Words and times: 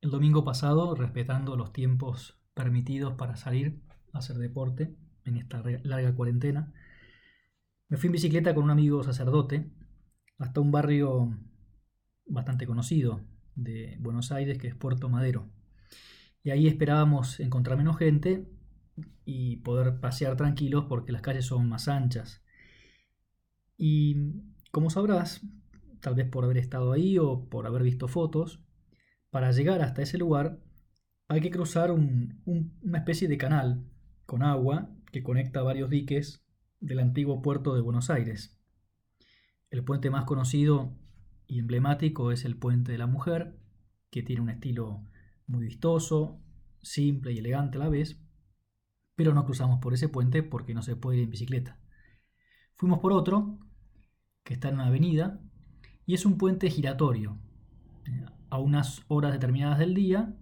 el 0.00 0.10
domingo 0.10 0.44
pasado, 0.44 0.94
respetando 0.94 1.56
los 1.56 1.72
tiempos 1.72 2.40
permitidos 2.54 3.14
para 3.14 3.36
salir 3.36 3.82
a 4.12 4.18
hacer 4.18 4.36
deporte 4.36 4.96
en 5.24 5.36
esta 5.36 5.62
larga 5.82 6.14
cuarentena, 6.14 6.72
me 7.88 7.96
fui 7.96 8.06
en 8.06 8.12
bicicleta 8.12 8.54
con 8.54 8.64
un 8.64 8.70
amigo 8.70 9.02
sacerdote 9.02 9.70
hasta 10.38 10.60
un 10.60 10.70
barrio 10.70 11.36
bastante 12.26 12.66
conocido 12.66 13.20
de 13.54 13.96
Buenos 14.00 14.32
Aires, 14.32 14.58
que 14.58 14.68
es 14.68 14.74
Puerto 14.74 15.08
Madero. 15.08 15.50
Y 16.42 16.50
ahí 16.50 16.66
esperábamos 16.66 17.40
encontrar 17.40 17.76
menos 17.76 17.98
gente 17.98 18.48
y 19.24 19.56
poder 19.56 20.00
pasear 20.00 20.36
tranquilos 20.36 20.86
porque 20.88 21.12
las 21.12 21.20
calles 21.20 21.46
son 21.46 21.68
más 21.68 21.88
anchas. 21.88 22.42
Y 23.76 24.16
como 24.70 24.88
sabrás, 24.88 25.42
tal 26.00 26.14
vez 26.14 26.28
por 26.28 26.44
haber 26.44 26.58
estado 26.58 26.92
ahí 26.92 27.18
o 27.18 27.48
por 27.48 27.66
haber 27.66 27.82
visto 27.82 28.08
fotos, 28.08 28.64
para 29.30 29.52
llegar 29.52 29.80
hasta 29.82 30.02
ese 30.02 30.18
lugar 30.18 30.58
hay 31.28 31.40
que 31.40 31.50
cruzar 31.50 31.92
una 31.92 32.98
especie 32.98 33.28
de 33.28 33.38
canal 33.38 33.84
con 34.26 34.42
agua 34.42 34.90
que 35.12 35.22
conecta 35.22 35.62
varios 35.62 35.88
diques 35.88 36.44
del 36.80 36.98
antiguo 36.98 37.40
puerto 37.40 37.74
de 37.74 37.80
Buenos 37.80 38.10
Aires. 38.10 38.60
El 39.70 39.84
puente 39.84 40.10
más 40.10 40.24
conocido 40.24 40.96
y 41.46 41.60
emblemático 41.60 42.32
es 42.32 42.44
el 42.44 42.56
Puente 42.56 42.92
de 42.92 42.98
la 42.98 43.06
Mujer, 43.06 43.56
que 44.10 44.22
tiene 44.22 44.42
un 44.42 44.50
estilo 44.50 45.04
muy 45.46 45.66
vistoso, 45.66 46.40
simple 46.82 47.32
y 47.32 47.38
elegante 47.38 47.78
a 47.78 47.80
la 47.80 47.88
vez, 47.88 48.20
pero 49.14 49.34
no 49.34 49.44
cruzamos 49.44 49.78
por 49.80 49.94
ese 49.94 50.08
puente 50.08 50.42
porque 50.42 50.74
no 50.74 50.82
se 50.82 50.96
puede 50.96 51.18
ir 51.18 51.24
en 51.24 51.30
bicicleta. 51.30 51.78
Fuimos 52.74 52.98
por 52.98 53.12
otro, 53.12 53.58
que 54.42 54.54
está 54.54 54.68
en 54.68 54.74
una 54.74 54.86
avenida, 54.86 55.40
y 56.06 56.14
es 56.14 56.24
un 56.24 56.38
puente 56.38 56.70
giratorio. 56.70 57.38
A 58.50 58.58
unas 58.58 59.02
horas 59.06 59.32
determinadas 59.32 59.78
del 59.78 59.94
día, 59.94 60.34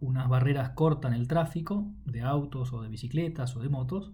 unas 0.00 0.28
barreras 0.28 0.70
cortan 0.70 1.12
el 1.12 1.26
tráfico 1.26 1.92
de 2.04 2.22
autos 2.22 2.72
o 2.72 2.80
de 2.80 2.88
bicicletas 2.88 3.56
o 3.56 3.60
de 3.60 3.68
motos, 3.68 4.12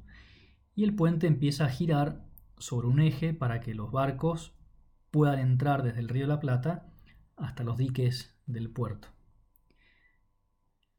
y 0.74 0.84
el 0.84 0.94
puente 0.94 1.26
empieza 1.26 1.66
a 1.66 1.68
girar 1.68 2.24
sobre 2.56 2.86
un 2.86 2.98
eje 2.98 3.34
para 3.34 3.60
que 3.60 3.74
los 3.74 3.92
barcos 3.92 4.54
puedan 5.10 5.38
entrar 5.38 5.82
desde 5.82 6.00
el 6.00 6.08
río 6.08 6.26
la 6.26 6.40
Plata 6.40 6.90
hasta 7.36 7.62
los 7.62 7.76
diques 7.76 8.34
del 8.46 8.70
puerto. 8.70 9.08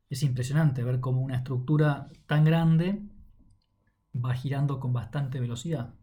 Es 0.09 0.21
impresionante 0.21 0.83
ver 0.83 0.99
cómo 0.99 1.21
una 1.21 1.37
estructura 1.37 2.11
tan 2.27 2.43
grande 2.43 3.01
va 4.13 4.35
girando 4.35 4.79
con 4.79 4.93
bastante 4.93 5.39
velocidad. 5.39 5.95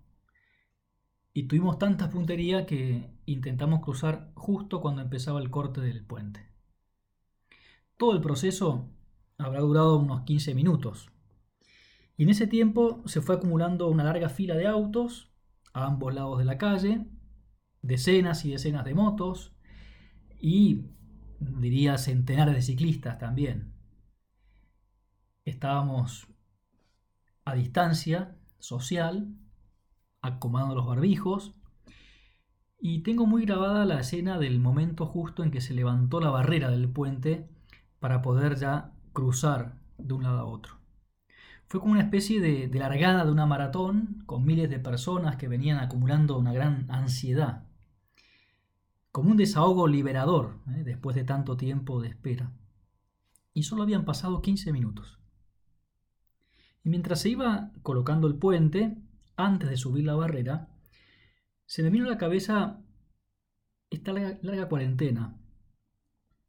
Y 1.32 1.46
tuvimos 1.46 1.78
tanta 1.78 2.10
puntería 2.10 2.66
que 2.66 3.19
intentamos 3.32 3.80
cruzar 3.80 4.32
justo 4.34 4.80
cuando 4.80 5.02
empezaba 5.02 5.40
el 5.40 5.50
corte 5.50 5.80
del 5.80 6.04
puente. 6.04 6.48
Todo 7.96 8.14
el 8.14 8.20
proceso 8.20 8.88
habrá 9.38 9.60
durado 9.60 9.98
unos 9.98 10.22
15 10.22 10.54
minutos. 10.54 11.10
Y 12.16 12.24
en 12.24 12.30
ese 12.30 12.46
tiempo 12.46 13.02
se 13.06 13.20
fue 13.20 13.36
acumulando 13.36 13.88
una 13.88 14.04
larga 14.04 14.28
fila 14.28 14.54
de 14.54 14.66
autos 14.66 15.30
a 15.72 15.86
ambos 15.86 16.14
lados 16.14 16.38
de 16.38 16.44
la 16.44 16.58
calle 16.58 17.06
decenas 17.82 18.44
y 18.44 18.50
decenas 18.50 18.84
de 18.84 18.94
motos 18.94 19.54
y 20.40 20.86
diría 21.38 21.98
centenares 21.98 22.54
de 22.54 22.62
ciclistas 22.62 23.18
también. 23.18 23.72
Estábamos 25.44 26.28
a 27.44 27.54
distancia 27.54 28.36
social, 28.58 29.34
acomodando 30.20 30.74
los 30.74 30.86
barbijos, 30.86 31.54
y 32.80 33.02
tengo 33.02 33.26
muy 33.26 33.44
grabada 33.44 33.84
la 33.84 34.00
escena 34.00 34.38
del 34.38 34.58
momento 34.58 35.06
justo 35.06 35.44
en 35.44 35.50
que 35.50 35.60
se 35.60 35.74
levantó 35.74 36.20
la 36.20 36.30
barrera 36.30 36.70
del 36.70 36.88
puente 36.88 37.48
para 37.98 38.22
poder 38.22 38.56
ya 38.56 38.92
cruzar 39.12 39.78
de 39.98 40.14
un 40.14 40.22
lado 40.22 40.38
a 40.38 40.44
otro. 40.44 40.74
Fue 41.66 41.78
como 41.78 41.92
una 41.92 42.02
especie 42.02 42.40
de, 42.40 42.68
de 42.68 42.78
largada 42.78 43.24
de 43.24 43.30
una 43.30 43.46
maratón 43.46 44.22
con 44.26 44.44
miles 44.44 44.70
de 44.70 44.80
personas 44.80 45.36
que 45.36 45.46
venían 45.46 45.78
acumulando 45.78 46.38
una 46.38 46.52
gran 46.52 46.86
ansiedad 46.90 47.64
como 49.12 49.30
un 49.30 49.36
desahogo 49.36 49.88
liberador 49.88 50.58
¿eh? 50.68 50.84
después 50.84 51.16
de 51.16 51.24
tanto 51.24 51.56
tiempo 51.56 52.00
de 52.00 52.08
espera. 52.08 52.52
Y 53.52 53.64
solo 53.64 53.82
habían 53.82 54.04
pasado 54.04 54.40
15 54.40 54.72
minutos. 54.72 55.18
Y 56.84 56.88
mientras 56.88 57.20
se 57.20 57.30
iba 57.30 57.72
colocando 57.82 58.28
el 58.28 58.36
puente, 58.36 58.96
antes 59.36 59.68
de 59.68 59.76
subir 59.76 60.04
la 60.04 60.14
barrera, 60.14 60.68
se 61.70 61.84
me 61.84 61.90
vino 61.90 62.06
a 62.06 62.10
la 62.10 62.18
cabeza 62.18 62.82
esta 63.90 64.12
larga, 64.12 64.68
cuarentena. 64.68 65.38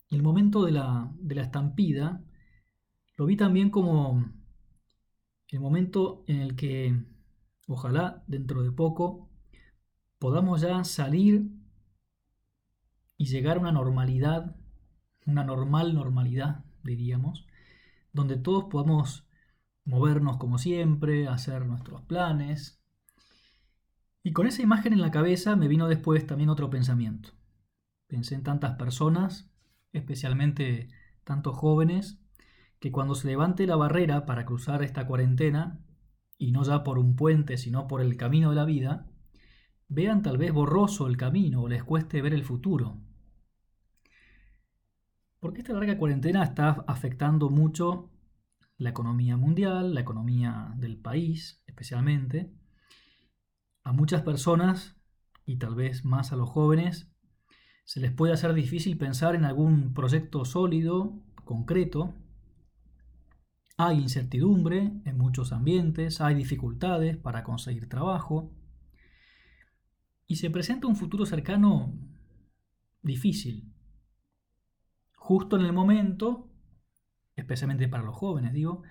El 0.10 0.24
momento 0.24 0.66
de 0.66 0.72
la, 0.72 1.12
de 1.20 1.36
la 1.36 1.44
estampida 1.44 2.24
lo 3.18 3.28
vi 3.28 3.38
también 3.38 3.70
como 3.70 4.26
el 5.50 5.60
momento 5.60 6.24
en 6.26 6.42
el 6.42 6.56
que, 6.56 7.06
ojalá 7.68 8.24
dentro 8.26 8.64
de 8.64 8.72
poco, 8.72 9.30
podamos 10.18 10.62
ya 10.62 10.84
salir 10.84 11.52
y 13.16 13.26
llegar 13.26 13.58
a 13.58 13.60
una 13.60 13.72
normalidad, 13.72 14.56
una 15.28 15.44
normal 15.44 15.94
normalidad, 15.94 16.66
diríamos, 16.82 17.46
donde 18.12 18.38
todos 18.38 18.64
podamos 18.72 19.28
movernos 19.86 20.38
como 20.38 20.58
siempre, 20.58 21.28
hacer 21.28 21.68
nuestros 21.68 22.02
planes. 22.02 22.81
Y 24.24 24.34
con 24.34 24.48
esa 24.48 24.62
imagen 24.62 24.94
en 24.94 25.02
la 25.02 25.12
cabeza 25.12 25.56
me 25.56 25.68
vino 25.68 25.88
después 25.88 26.26
también 26.28 26.50
otro 26.50 26.70
pensamiento. 26.70 27.32
Pensé 28.08 28.36
en 28.36 28.44
tantas 28.44 28.76
personas, 28.76 29.52
especialmente 29.94 30.90
tantos 31.24 31.58
jóvenes, 31.58 32.20
que 32.80 32.92
cuando 32.92 33.16
se 33.16 33.28
levante 33.28 33.66
la 33.68 33.76
barrera 33.76 34.26
para 34.26 34.46
cruzar 34.46 34.84
esta 34.84 35.08
cuarentena, 35.08 35.80
y 36.38 36.52
no 36.52 36.64
ya 36.64 36.84
por 36.84 36.98
un 36.98 37.16
puente, 37.16 37.58
sino 37.58 37.88
por 37.88 38.02
el 38.02 38.18
camino 38.18 38.50
de 38.50 38.56
la 38.56 38.66
vida, 38.66 39.08
vean 39.88 40.22
tal 40.22 40.38
vez 40.38 40.52
borroso 40.52 41.08
el 41.08 41.18
camino 41.18 41.62
o 41.62 41.68
les 41.68 41.84
cueste 41.84 42.22
ver 42.22 42.34
el 42.34 42.44
futuro, 42.44 43.00
porque 45.42 45.62
esta 45.62 45.74
larga 45.74 45.98
cuarentena 45.98 46.44
está 46.44 46.84
afectando 46.88 47.50
mucho 47.50 48.12
la 48.78 48.92
economía 48.92 49.38
mundial, 49.38 49.96
la 49.96 50.02
economía 50.02 50.72
del 50.78 50.98
país 50.98 51.64
especialmente. 51.66 52.54
A 53.84 53.92
muchas 53.94 54.22
personas, 54.22 54.96
y 55.46 55.58
tal 55.58 55.76
vez 55.76 56.06
más 56.06 56.32
a 56.32 56.36
los 56.36 56.50
jóvenes, 56.50 57.12
se 57.86 58.00
les 58.00 58.12
puede 58.12 58.34
hacer 58.34 58.54
difícil 58.54 58.98
pensar 58.98 59.36
en 59.36 59.44
algún 59.44 59.94
proyecto 59.94 60.46
sólido, 60.46 61.22
concreto. 61.44 62.14
Hay 63.78 64.00
incertidumbre 64.00 64.92
en 65.06 65.18
muchos 65.18 65.52
ambientes, 65.52 66.22
hay 66.22 66.36
dificultades 66.36 67.18
para 67.18 67.44
conseguir 67.44 67.90
trabajo 67.90 68.52
y 70.28 70.38
se 70.38 70.50
presenta 70.50 70.88
un 70.88 70.96
futuro 70.96 71.26
cercano 71.26 71.94
difícil, 73.02 73.74
justo 75.16 75.58
en 75.58 75.66
el 75.66 75.74
momento, 75.74 76.50
especialmente 77.36 77.90
para 77.90 78.04
los 78.04 78.16
jóvenes, 78.16 78.54
digo, 78.54 78.84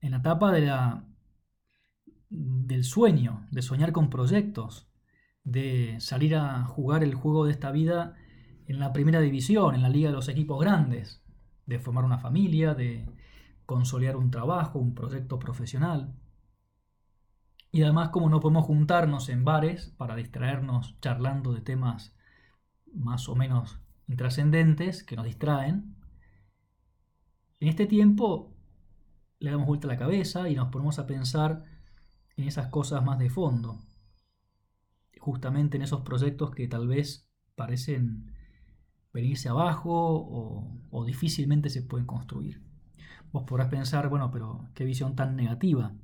en 0.00 0.12
la 0.12 0.18
etapa 0.18 0.52
de 0.52 0.60
la, 0.60 1.08
del 2.36 2.84
sueño, 2.84 3.46
de 3.50 3.62
soñar 3.62 3.92
con 3.92 4.10
proyectos, 4.10 4.88
de 5.44 5.96
salir 6.00 6.36
a 6.36 6.64
jugar 6.64 7.02
el 7.02 7.14
juego 7.14 7.46
de 7.46 7.52
esta 7.52 7.70
vida 7.70 8.14
en 8.66 8.78
la 8.78 8.92
primera 8.92 9.20
división, 9.20 9.74
en 9.74 9.82
la 9.82 9.88
liga 9.88 10.10
de 10.10 10.16
los 10.16 10.28
equipos 10.28 10.60
grandes, 10.60 11.22
de 11.64 11.78
formar 11.78 12.04
una 12.04 12.18
familia, 12.18 12.74
de 12.74 13.08
consolidar 13.64 14.16
un 14.16 14.30
trabajo, 14.30 14.78
un 14.78 14.94
proyecto 14.94 15.38
profesional. 15.38 16.14
Y 17.72 17.82
además 17.82 18.10
como 18.10 18.28
no 18.28 18.40
podemos 18.40 18.66
juntarnos 18.66 19.28
en 19.28 19.44
bares 19.44 19.94
para 19.96 20.14
distraernos 20.14 20.98
charlando 21.00 21.52
de 21.52 21.62
temas 21.62 22.14
más 22.92 23.28
o 23.28 23.34
menos 23.34 23.80
intrascendentes 24.08 25.04
que 25.04 25.16
nos 25.16 25.24
distraen. 25.24 25.96
En 27.60 27.68
este 27.68 27.86
tiempo 27.86 28.54
le 29.38 29.50
damos 29.50 29.66
vuelta 29.66 29.88
a 29.88 29.92
la 29.92 29.98
cabeza 29.98 30.48
y 30.48 30.54
nos 30.54 30.68
ponemos 30.68 30.98
a 30.98 31.06
pensar 31.06 31.75
en 32.36 32.44
esas 32.44 32.68
cosas 32.68 33.04
más 33.04 33.18
de 33.18 33.30
fondo, 33.30 33.80
justamente 35.18 35.76
en 35.76 35.82
esos 35.82 36.02
proyectos 36.02 36.50
que 36.54 36.68
tal 36.68 36.86
vez 36.86 37.28
parecen 37.54 38.32
venirse 39.12 39.48
abajo 39.48 39.92
o, 40.90 41.04
difícilmente 41.04 41.70
se 41.70 41.82
pueden 41.82 42.06
construir. 42.06 42.62
Vos 43.32 43.44
podrás 43.44 43.68
pensar, 43.68 44.08
bueno, 44.08 44.30
pero 44.30 44.68
qué 44.74 44.84
visión 44.84 45.16
tan 45.16 45.36
negativa. 45.36 45.94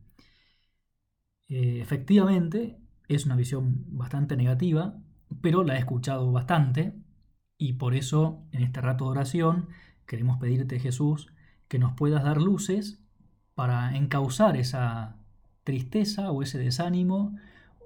Eh, 1.49 1.81
efectivamente, 1.81 2.79
es 3.09 3.27
una 3.27 3.37
visión 3.37 3.85
bastante 3.89 4.37
negativa, 4.37 4.99
pero 5.41 5.65
la 5.65 5.77
he 5.77 5.79
escuchado 5.79 6.33
bastante 6.33 6.95
y 7.59 7.75
por 7.75 7.95
eso, 7.95 8.45
en 8.53 8.63
este 8.63 8.81
rato 8.81 9.05
de 9.05 9.11
oración, 9.13 9.69
queremos 10.07 10.39
pedirte, 10.39 10.81
Jesús, 10.81 11.33
que 11.69 11.79
nos 11.79 11.93
puedas 11.93 12.25
dar 12.25 12.41
luces 12.41 13.03
para 13.55 13.97
encauzar 13.97 14.57
esa 14.57 15.22
tristeza 15.65 16.31
o 16.31 16.43
ese 16.43 16.59
desánimo 16.59 17.37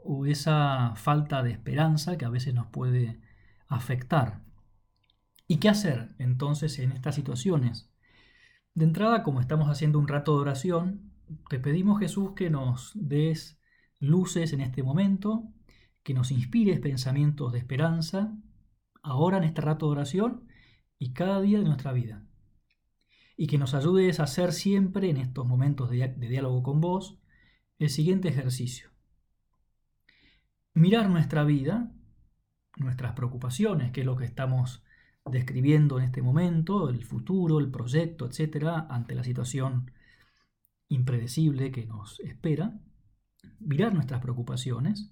o 0.04 0.26
esa 0.26 0.94
falta 0.96 1.42
de 1.42 1.50
esperanza 1.50 2.16
que 2.16 2.24
a 2.24 2.30
veces 2.30 2.54
nos 2.54 2.66
puede 2.68 3.20
afectar. 3.68 4.42
¿Y 5.48 5.58
qué 5.58 5.68
hacer 5.68 6.14
entonces 6.18 6.78
en 6.78 6.92
estas 6.92 7.14
situaciones? 7.14 7.90
De 8.74 8.84
entrada, 8.84 9.22
como 9.22 9.40
estamos 9.40 9.68
haciendo 9.68 9.98
un 9.98 10.08
rato 10.08 10.34
de 10.34 10.42
oración, 10.42 11.12
te 11.48 11.58
pedimos 11.58 11.98
Jesús 11.98 12.32
que 12.36 12.50
nos 12.50 12.92
des 12.94 13.58
luces 13.98 14.52
en 14.52 14.60
este 14.60 14.82
momento, 14.82 15.44
que 16.02 16.14
nos 16.14 16.30
inspires 16.30 16.80
pensamientos 16.80 17.52
de 17.52 17.58
esperanza, 17.58 18.36
ahora 19.02 19.38
en 19.38 19.44
este 19.44 19.60
rato 19.60 19.86
de 19.86 19.92
oración 19.92 20.46
y 20.98 21.12
cada 21.12 21.40
día 21.40 21.58
de 21.58 21.64
nuestra 21.64 21.92
vida. 21.92 22.24
Y 23.36 23.46
que 23.48 23.58
nos 23.58 23.74
ayudes 23.74 24.20
a 24.20 24.24
hacer 24.24 24.52
siempre 24.52 25.10
en 25.10 25.16
estos 25.16 25.46
momentos 25.46 25.90
de, 25.90 26.08
de 26.08 26.28
diálogo 26.28 26.62
con 26.62 26.80
vos 26.80 27.18
el 27.78 27.90
siguiente 27.90 28.28
ejercicio. 28.28 28.90
Mirar 30.74 31.08
nuestra 31.08 31.44
vida, 31.44 31.92
nuestras 32.76 33.12
preocupaciones, 33.12 33.92
que 33.92 34.00
es 34.00 34.06
lo 34.06 34.16
que 34.16 34.24
estamos 34.24 34.84
describiendo 35.24 35.98
en 35.98 36.04
este 36.04 36.22
momento, 36.22 36.88
el 36.88 37.04
futuro, 37.04 37.58
el 37.58 37.70
proyecto, 37.70 38.26
etcétera, 38.26 38.86
ante 38.90 39.14
la 39.14 39.24
situación 39.24 39.90
impredecible 40.88 41.72
que 41.72 41.86
nos 41.86 42.20
espera, 42.20 42.78
mirar 43.58 43.92
nuestras 43.92 44.20
preocupaciones, 44.20 45.10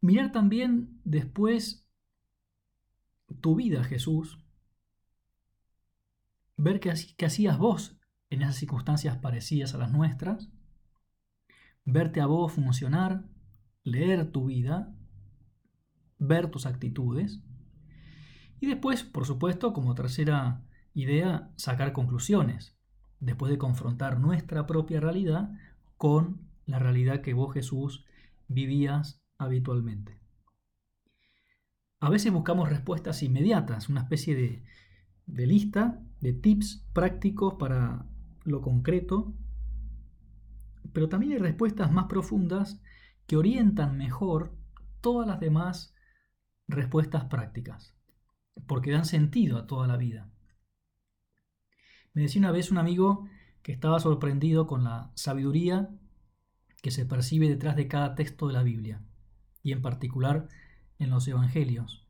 mirar 0.00 0.32
también 0.32 1.00
después 1.04 1.86
tu 3.40 3.54
vida, 3.54 3.84
Jesús, 3.84 4.38
ver 6.56 6.80
qué, 6.80 6.90
hacías 7.24 7.58
vos 7.58 7.98
en 8.34 8.42
esas 8.42 8.56
circunstancias 8.56 9.18
parecidas 9.18 9.74
a 9.74 9.78
las 9.78 9.92
nuestras, 9.92 10.48
verte 11.84 12.20
a 12.20 12.26
vos 12.26 12.52
funcionar, 12.52 13.24
leer 13.84 14.30
tu 14.32 14.46
vida, 14.46 14.94
ver 16.18 16.50
tus 16.50 16.66
actitudes, 16.66 17.42
y 18.60 18.66
después, 18.66 19.02
por 19.02 19.26
supuesto, 19.26 19.72
como 19.72 19.94
tercera 19.94 20.64
idea, 20.94 21.50
sacar 21.56 21.92
conclusiones, 21.92 22.76
después 23.18 23.50
de 23.50 23.58
confrontar 23.58 24.20
nuestra 24.20 24.66
propia 24.66 25.00
realidad 25.00 25.50
con 25.96 26.48
la 26.64 26.78
realidad 26.78 27.20
que 27.20 27.34
vos 27.34 27.52
Jesús 27.52 28.04
vivías 28.48 29.20
habitualmente. 29.36 30.20
A 32.00 32.08
veces 32.08 32.32
buscamos 32.32 32.68
respuestas 32.68 33.22
inmediatas, 33.22 33.88
una 33.88 34.02
especie 34.02 34.34
de, 34.34 34.64
de 35.26 35.46
lista 35.46 36.00
de 36.20 36.32
tips 36.32 36.86
prácticos 36.92 37.54
para 37.54 38.06
lo 38.44 38.60
concreto, 38.60 39.34
pero 40.92 41.08
también 41.08 41.32
hay 41.32 41.38
respuestas 41.38 41.90
más 41.92 42.06
profundas 42.06 42.80
que 43.26 43.36
orientan 43.36 43.96
mejor 43.96 44.54
todas 45.00 45.26
las 45.26 45.40
demás 45.40 45.94
respuestas 46.68 47.24
prácticas 47.26 47.94
porque 48.66 48.92
dan 48.92 49.04
sentido 49.04 49.58
a 49.58 49.66
toda 49.66 49.86
la 49.86 49.96
vida. 49.96 50.30
Me 52.14 52.22
decía 52.22 52.40
una 52.40 52.52
vez 52.52 52.70
un 52.70 52.78
amigo 52.78 53.28
que 53.62 53.72
estaba 53.72 54.00
sorprendido 54.00 54.66
con 54.66 54.84
la 54.84 55.10
sabiduría 55.14 55.90
que 56.82 56.90
se 56.90 57.06
percibe 57.06 57.48
detrás 57.48 57.76
de 57.76 57.88
cada 57.88 58.14
texto 58.14 58.48
de 58.48 58.54
la 58.54 58.62
Biblia, 58.62 59.02
y 59.62 59.72
en 59.72 59.82
particular 59.82 60.48
en 60.98 61.10
los 61.10 61.28
Evangelios. 61.28 62.06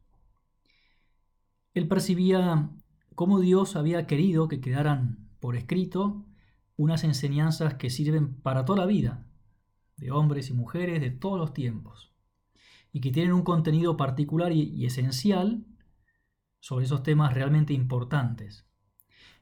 Él 1.74 1.88
percibía 1.88 2.70
cómo 3.14 3.40
Dios 3.40 3.76
había 3.76 4.06
querido 4.06 4.48
que 4.48 4.60
quedaran 4.60 5.21
por 5.42 5.56
escrito 5.56 6.24
unas 6.76 7.02
enseñanzas 7.02 7.74
que 7.74 7.90
sirven 7.90 8.32
para 8.42 8.64
toda 8.64 8.82
la 8.82 8.86
vida, 8.86 9.26
de 9.96 10.12
hombres 10.12 10.50
y 10.50 10.52
mujeres 10.52 11.00
de 11.00 11.10
todos 11.10 11.36
los 11.36 11.52
tiempos, 11.52 12.14
y 12.92 13.00
que 13.00 13.10
tienen 13.10 13.32
un 13.32 13.42
contenido 13.42 13.96
particular 13.96 14.52
y, 14.52 14.86
esencial 14.86 15.66
sobre 16.60 16.84
esos 16.84 17.02
temas 17.02 17.34
realmente 17.34 17.72
importantes. 17.72 18.68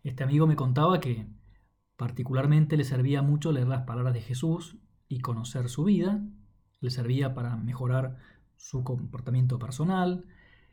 Este 0.02 0.24
amigo 0.24 0.46
me 0.46 0.56
contaba 0.56 1.00
que 1.00 1.28
particularmente 1.98 2.78
le 2.78 2.84
servía 2.84 3.20
mucho 3.20 3.52
leer 3.52 3.68
las 3.68 3.82
palabras 3.82 4.14
de 4.14 4.22
Jesús 4.22 4.78
y 5.06 5.20
conocer 5.20 5.68
su 5.68 5.84
vida, 5.84 6.22
le 6.80 6.88
servía 6.88 7.34
para 7.34 7.56
mejorar 7.56 8.16
su 8.56 8.84
comportamiento 8.84 9.58
personal, 9.58 10.24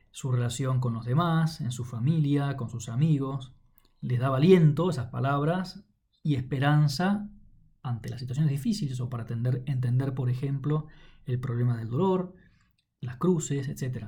su 0.09 0.31
relación 0.31 0.79
con 0.79 0.93
los 0.93 1.03
demás, 1.03 1.59
en 1.59 1.73
su 1.73 1.83
familia, 1.83 2.55
con 2.55 2.69
sus 2.69 2.87
amigos, 2.87 3.56
les 4.01 4.19
daba 4.19 4.37
aliento 4.37 4.89
esas 4.89 5.07
palabras 5.07 5.83
y 6.23 6.35
esperanza 6.35 7.29
ante 7.83 8.09
las 8.09 8.19
situaciones 8.19 8.51
difíciles 8.51 8.99
o 8.99 9.09
para 9.09 9.23
entender, 9.23 9.63
entender 9.65 10.13
por 10.13 10.29
ejemplo, 10.29 10.87
el 11.25 11.39
problema 11.39 11.77
del 11.77 11.89
dolor, 11.89 12.35
las 12.99 13.17
cruces, 13.17 13.67
etc. 13.67 14.07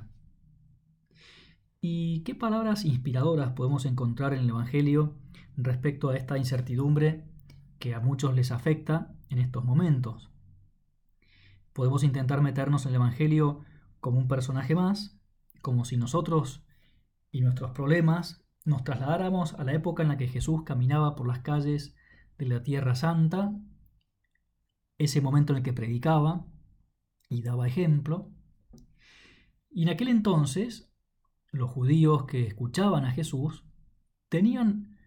¿Y 1.82 2.22
qué 2.24 2.36
palabras 2.36 2.86
inspiradoras 2.86 3.54
podemos 3.54 3.86
encontrar 3.86 4.34
en 4.34 4.42
el 4.42 4.50
Evangelio 4.50 5.16
respecto 5.56 6.10
a 6.10 6.18
esta 6.18 6.38
incertidumbre 6.38 7.26
que 7.80 7.96
a 7.96 8.00
muchos 8.00 8.36
les 8.36 8.52
afecta 8.52 9.14
en 9.30 9.40
estos 9.40 9.64
momentos? 9.64 10.30
Podemos 11.74 12.04
intentar 12.04 12.42
meternos 12.42 12.86
en 12.86 12.90
el 12.90 12.96
Evangelio 12.96 13.62
como 14.02 14.18
un 14.18 14.28
personaje 14.28 14.76
más, 14.76 15.18
como 15.62 15.86
si 15.86 15.98
nosotros 15.98 16.66
y 17.32 17.42
nuestros 17.42 17.72
problemas 17.72 18.44
nos 18.66 18.84
trasladáramos 18.84 19.54
a 19.54 19.64
la 19.64 19.74
época 19.74 20.04
en 20.04 20.10
la 20.10 20.18
que 20.18 20.28
Jesús 20.28 20.64
caminaba 20.64 21.16
por 21.16 21.28
las 21.28 21.40
calles 21.40 21.96
de 22.38 22.46
la 22.48 22.64
Tierra 22.64 22.96
Santa, 22.96 23.54
ese 24.98 25.22
momento 25.22 25.54
en 25.54 25.58
el 25.58 25.64
que 25.64 25.74
predicaba 25.74 26.46
y 27.30 27.42
daba 27.42 27.68
ejemplo. 27.68 28.32
Y 29.70 29.84
en 29.84 29.90
aquel 29.90 30.10
entonces 30.10 30.92
los 31.52 31.70
judíos 31.70 32.26
que 32.26 32.46
escuchaban 32.46 33.06
a 33.06 33.12
Jesús 33.12 33.64
tenían 34.30 34.98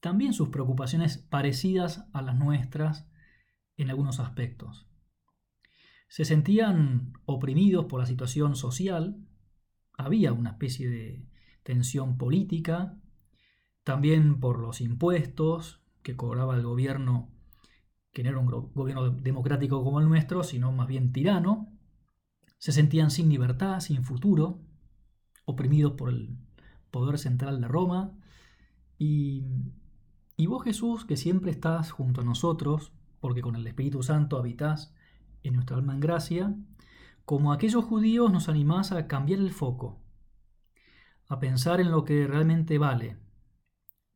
también 0.00 0.32
sus 0.32 0.50
preocupaciones 0.50 1.18
parecidas 1.18 2.08
a 2.12 2.22
las 2.22 2.36
nuestras 2.36 3.08
en 3.76 3.90
algunos 3.90 4.20
aspectos. 4.20 4.86
Se 6.08 6.24
sentían 6.24 7.12
oprimidos 7.26 7.86
por 7.86 8.00
la 8.00 8.06
situación 8.06 8.56
social, 8.56 9.16
había 9.92 10.32
una 10.32 10.50
especie 10.50 10.88
de 10.88 11.28
tensión 11.68 12.16
política, 12.16 12.96
también 13.84 14.40
por 14.40 14.58
los 14.58 14.80
impuestos 14.80 15.82
que 16.02 16.16
cobraba 16.16 16.56
el 16.56 16.62
gobierno, 16.62 17.28
que 18.10 18.22
no 18.22 18.30
era 18.30 18.38
un 18.38 18.46
gobierno 18.46 19.10
democrático 19.10 19.84
como 19.84 20.00
el 20.00 20.08
nuestro, 20.08 20.42
sino 20.44 20.72
más 20.72 20.88
bien 20.88 21.12
tirano, 21.12 21.70
se 22.56 22.72
sentían 22.72 23.10
sin 23.10 23.28
libertad, 23.28 23.80
sin 23.80 24.02
futuro, 24.02 24.62
oprimidos 25.44 25.92
por 25.92 26.08
el 26.08 26.38
poder 26.90 27.18
central 27.18 27.60
de 27.60 27.68
Roma. 27.68 28.14
Y, 28.96 29.44
vos 30.46 30.64
Jesús, 30.64 31.04
que 31.04 31.18
siempre 31.18 31.50
estás 31.50 31.90
junto 31.90 32.22
a 32.22 32.24
nosotros, 32.24 32.92
porque 33.20 33.42
con 33.42 33.56
el 33.56 33.66
Espíritu 33.66 34.02
Santo 34.02 34.38
habitás 34.38 34.94
en 35.42 35.52
nuestra 35.52 35.76
alma 35.76 35.92
en 35.92 36.00
gracia, 36.00 36.56
como 37.26 37.52
aquellos 37.52 37.84
judíos 37.84 38.32
nos 38.32 38.48
animás 38.48 38.90
a 38.90 39.06
cambiar 39.06 39.40
el 39.40 39.52
foco, 39.52 40.00
a 41.28 41.38
pensar 41.38 41.80
en 41.80 41.90
lo 41.90 42.04
que 42.04 42.26
realmente 42.26 42.78
vale. 42.78 43.18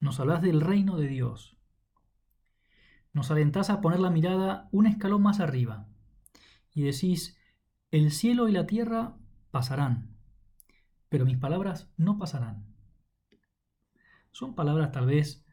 Nos 0.01 0.19
hablas 0.19 0.43
del 0.43 0.61
reino 0.61 0.97
de 0.97 1.09
Dios. 1.09 1.57
Nos 3.13 3.31
alentás 3.31 3.71
a 3.71 3.81
poner 3.81 4.01
la 4.01 4.11
mirada 4.11 4.69
un 4.73 4.87
escalón 4.87 5.23
más 5.23 5.39
arriba 5.39 5.87
y 6.75 6.83
decís, 6.83 7.37
el 7.91 8.11
cielo 8.11 8.49
y 8.49 8.53
la 8.53 8.67
tierra 8.67 9.17
pasarán, 9.51 10.17
pero 11.11 11.27
mis 11.27 11.37
palabras 11.37 11.93
no 11.99 12.17
pasarán. 12.17 12.65
Son 14.31 14.55
palabras 14.55 14.93
tal 14.93 15.07
vez 15.07 15.45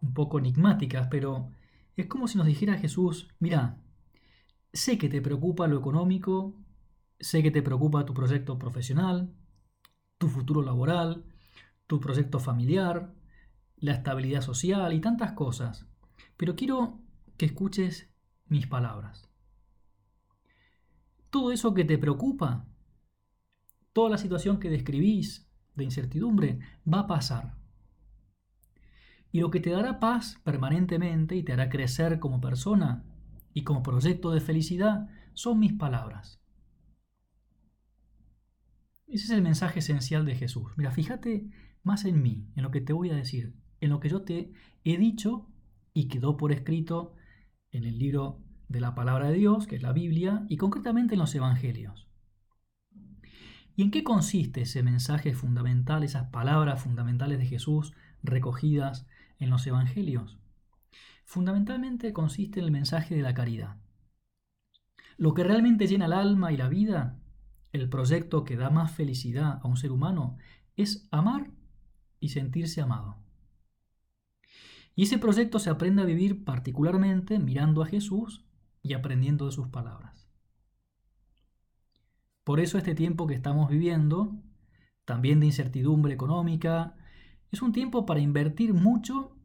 un 0.00 0.14
poco 0.14 0.38
enigmáticas, 0.38 1.08
pero 1.10 1.50
es 1.96 2.06
como 2.06 2.28
si 2.28 2.38
nos 2.38 2.46
dijera 2.46 2.78
Jesús, 2.78 3.28
mira, 3.40 3.82
sé 4.72 4.96
que 4.96 5.08
te 5.08 5.20
preocupa 5.20 5.66
lo 5.66 5.78
económico, 5.78 6.54
sé 7.18 7.42
que 7.42 7.50
te 7.50 7.62
preocupa 7.62 8.06
tu 8.06 8.14
proyecto 8.14 8.58
profesional, 8.58 9.34
tu 10.22 10.28
futuro 10.28 10.62
laboral, 10.62 11.24
tu 11.88 11.98
proyecto 11.98 12.38
familiar, 12.38 13.12
la 13.74 13.94
estabilidad 13.94 14.40
social 14.40 14.92
y 14.92 15.00
tantas 15.00 15.32
cosas, 15.32 15.84
pero 16.36 16.54
quiero 16.54 17.00
que 17.36 17.46
escuches 17.46 18.08
mis 18.46 18.68
palabras. 18.68 19.28
Todo 21.28 21.50
eso 21.50 21.74
que 21.74 21.84
te 21.84 21.98
preocupa 21.98 22.68
toda 23.92 24.10
la 24.10 24.16
situación 24.16 24.60
que 24.60 24.70
describís 24.70 25.50
de 25.74 25.82
incertidumbre 25.82 26.60
va 26.86 27.00
a 27.00 27.06
pasar. 27.08 27.56
Y 29.32 29.40
lo 29.40 29.50
que 29.50 29.58
te 29.58 29.70
dará 29.70 29.98
paz 29.98 30.38
permanentemente 30.44 31.34
y 31.34 31.42
te 31.42 31.52
hará 31.52 31.68
crecer 31.68 32.20
como 32.20 32.40
persona 32.40 33.02
y 33.52 33.64
como 33.64 33.82
proyecto 33.82 34.30
de 34.30 34.40
felicidad 34.40 35.08
son 35.34 35.58
mis 35.58 35.72
palabras. 35.72 36.41
Ese 39.12 39.24
es 39.24 39.30
el 39.30 39.42
mensaje 39.42 39.80
esencial 39.80 40.24
de 40.24 40.34
Jesús. 40.34 40.72
Mira, 40.78 40.90
fíjate 40.90 41.50
más 41.82 42.06
en 42.06 42.22
mí, 42.22 42.46
en 42.56 42.62
lo 42.62 42.70
que 42.70 42.80
te 42.80 42.94
voy 42.94 43.10
a 43.10 43.14
decir, 43.14 43.54
en 43.82 43.90
lo 43.90 44.00
que 44.00 44.08
yo 44.08 44.22
te 44.22 44.54
he 44.84 44.96
dicho 44.96 45.50
y 45.92 46.08
quedó 46.08 46.38
por 46.38 46.50
escrito 46.50 47.14
en 47.72 47.84
el 47.84 47.98
libro 47.98 48.40
de 48.68 48.80
la 48.80 48.94
palabra 48.94 49.28
de 49.28 49.34
Dios, 49.34 49.66
que 49.66 49.76
es 49.76 49.82
la 49.82 49.92
Biblia, 49.92 50.46
y 50.48 50.56
concretamente 50.56 51.12
en 51.14 51.20
los 51.20 51.34
Evangelios. 51.34 52.08
¿Y 53.76 53.82
en 53.82 53.90
qué 53.90 54.02
consiste 54.02 54.62
ese 54.62 54.82
mensaje 54.82 55.34
fundamental, 55.34 56.04
esas 56.04 56.30
palabras 56.30 56.82
fundamentales 56.82 57.38
de 57.38 57.46
Jesús 57.46 57.92
recogidas 58.22 59.06
en 59.38 59.50
los 59.50 59.66
evangelios? 59.66 60.38
Fundamentalmente 61.26 62.14
consiste 62.14 62.60
en 62.60 62.64
el 62.66 62.72
mensaje 62.72 63.14
de 63.14 63.22
la 63.22 63.34
caridad. 63.34 63.76
Lo 65.18 65.34
que 65.34 65.44
realmente 65.44 65.86
llena 65.86 66.06
el 66.06 66.14
alma 66.14 66.50
y 66.50 66.56
la 66.56 66.68
vida, 66.68 67.21
el 67.72 67.88
proyecto 67.88 68.44
que 68.44 68.56
da 68.56 68.70
más 68.70 68.92
felicidad 68.92 69.60
a 69.62 69.66
un 69.66 69.76
ser 69.76 69.92
humano, 69.92 70.36
es 70.76 71.08
amar 71.10 71.50
y 72.20 72.28
sentirse 72.28 72.80
amado. 72.80 73.16
Y 74.94 75.04
ese 75.04 75.18
proyecto 75.18 75.58
se 75.58 75.70
aprende 75.70 76.02
a 76.02 76.06
vivir 76.06 76.44
particularmente 76.44 77.38
mirando 77.38 77.82
a 77.82 77.86
Jesús 77.86 78.44
y 78.82 78.92
aprendiendo 78.92 79.46
de 79.46 79.52
sus 79.52 79.68
palabras. 79.68 80.28
Por 82.44 82.60
eso 82.60 82.76
este 82.76 82.94
tiempo 82.94 83.26
que 83.26 83.34
estamos 83.34 83.70
viviendo, 83.70 84.36
también 85.04 85.40
de 85.40 85.46
incertidumbre 85.46 86.12
económica, 86.12 86.96
es 87.50 87.62
un 87.62 87.72
tiempo 87.72 88.04
para 88.04 88.20
invertir 88.20 88.74
mucho 88.74 89.36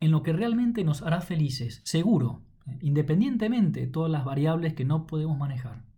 en 0.00 0.10
lo 0.10 0.22
que 0.22 0.32
realmente 0.32 0.82
nos 0.84 1.02
hará 1.02 1.20
felices, 1.20 1.80
seguro, 1.84 2.42
independientemente 2.80 3.80
de 3.80 3.86
todas 3.86 4.10
las 4.10 4.24
variables 4.24 4.74
que 4.74 4.84
no 4.84 5.06
podemos 5.06 5.38
manejar. 5.38 5.89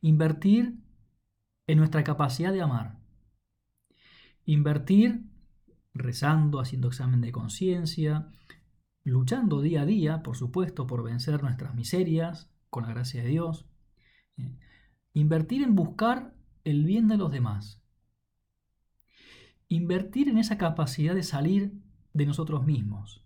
Invertir 0.00 0.78
en 1.66 1.78
nuestra 1.78 2.04
capacidad 2.04 2.52
de 2.52 2.62
amar. 2.62 2.98
Invertir 4.44 5.24
rezando, 5.94 6.60
haciendo 6.60 6.88
examen 6.88 7.20
de 7.20 7.32
conciencia, 7.32 8.30
luchando 9.04 9.60
día 9.60 9.82
a 9.82 9.86
día, 9.86 10.22
por 10.22 10.36
supuesto, 10.36 10.86
por 10.86 11.02
vencer 11.02 11.42
nuestras 11.42 11.74
miserias, 11.74 12.50
con 12.70 12.84
la 12.84 12.90
gracia 12.90 13.22
de 13.22 13.28
Dios. 13.28 13.66
Invertir 15.12 15.62
en 15.62 15.74
buscar 15.74 16.34
el 16.64 16.84
bien 16.84 17.08
de 17.08 17.16
los 17.16 17.30
demás. 17.30 17.82
Invertir 19.68 20.28
en 20.28 20.38
esa 20.38 20.58
capacidad 20.58 21.14
de 21.14 21.22
salir 21.22 21.72
de 22.12 22.26
nosotros 22.26 22.64
mismos. 22.64 23.24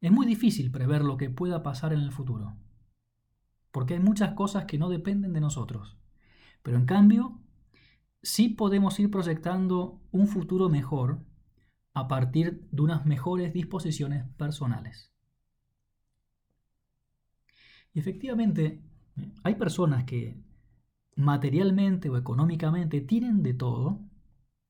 Es 0.00 0.10
muy 0.10 0.26
difícil 0.26 0.70
prever 0.70 1.02
lo 1.02 1.16
que 1.16 1.30
pueda 1.30 1.62
pasar 1.62 1.92
en 1.92 2.00
el 2.00 2.10
futuro, 2.10 2.56
porque 3.72 3.94
hay 3.94 4.00
muchas 4.00 4.34
cosas 4.34 4.64
que 4.64 4.78
no 4.78 4.88
dependen 4.88 5.32
de 5.32 5.40
nosotros. 5.40 5.98
Pero 6.62 6.76
en 6.76 6.86
cambio, 6.86 7.40
sí 8.22 8.48
podemos 8.48 8.98
ir 9.00 9.10
proyectando 9.10 10.00
un 10.10 10.28
futuro 10.28 10.68
mejor 10.68 11.24
a 11.94 12.08
partir 12.08 12.68
de 12.70 12.82
unas 12.82 13.06
mejores 13.06 13.52
disposiciones 13.52 14.26
personales. 14.36 15.12
Y 17.92 17.98
efectivamente, 17.98 18.82
hay 19.42 19.54
personas 19.56 20.04
que 20.04 20.40
materialmente 21.16 22.08
o 22.08 22.16
económicamente 22.16 23.00
tienen 23.00 23.42
de 23.42 23.54
todo, 23.54 24.00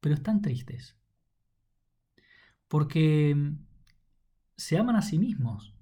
pero 0.00 0.14
están 0.14 0.40
tristes. 0.40 0.96
Porque 2.68 3.54
se 4.56 4.78
aman 4.78 4.96
a 4.96 5.02
sí 5.02 5.18
mismos, 5.18 5.74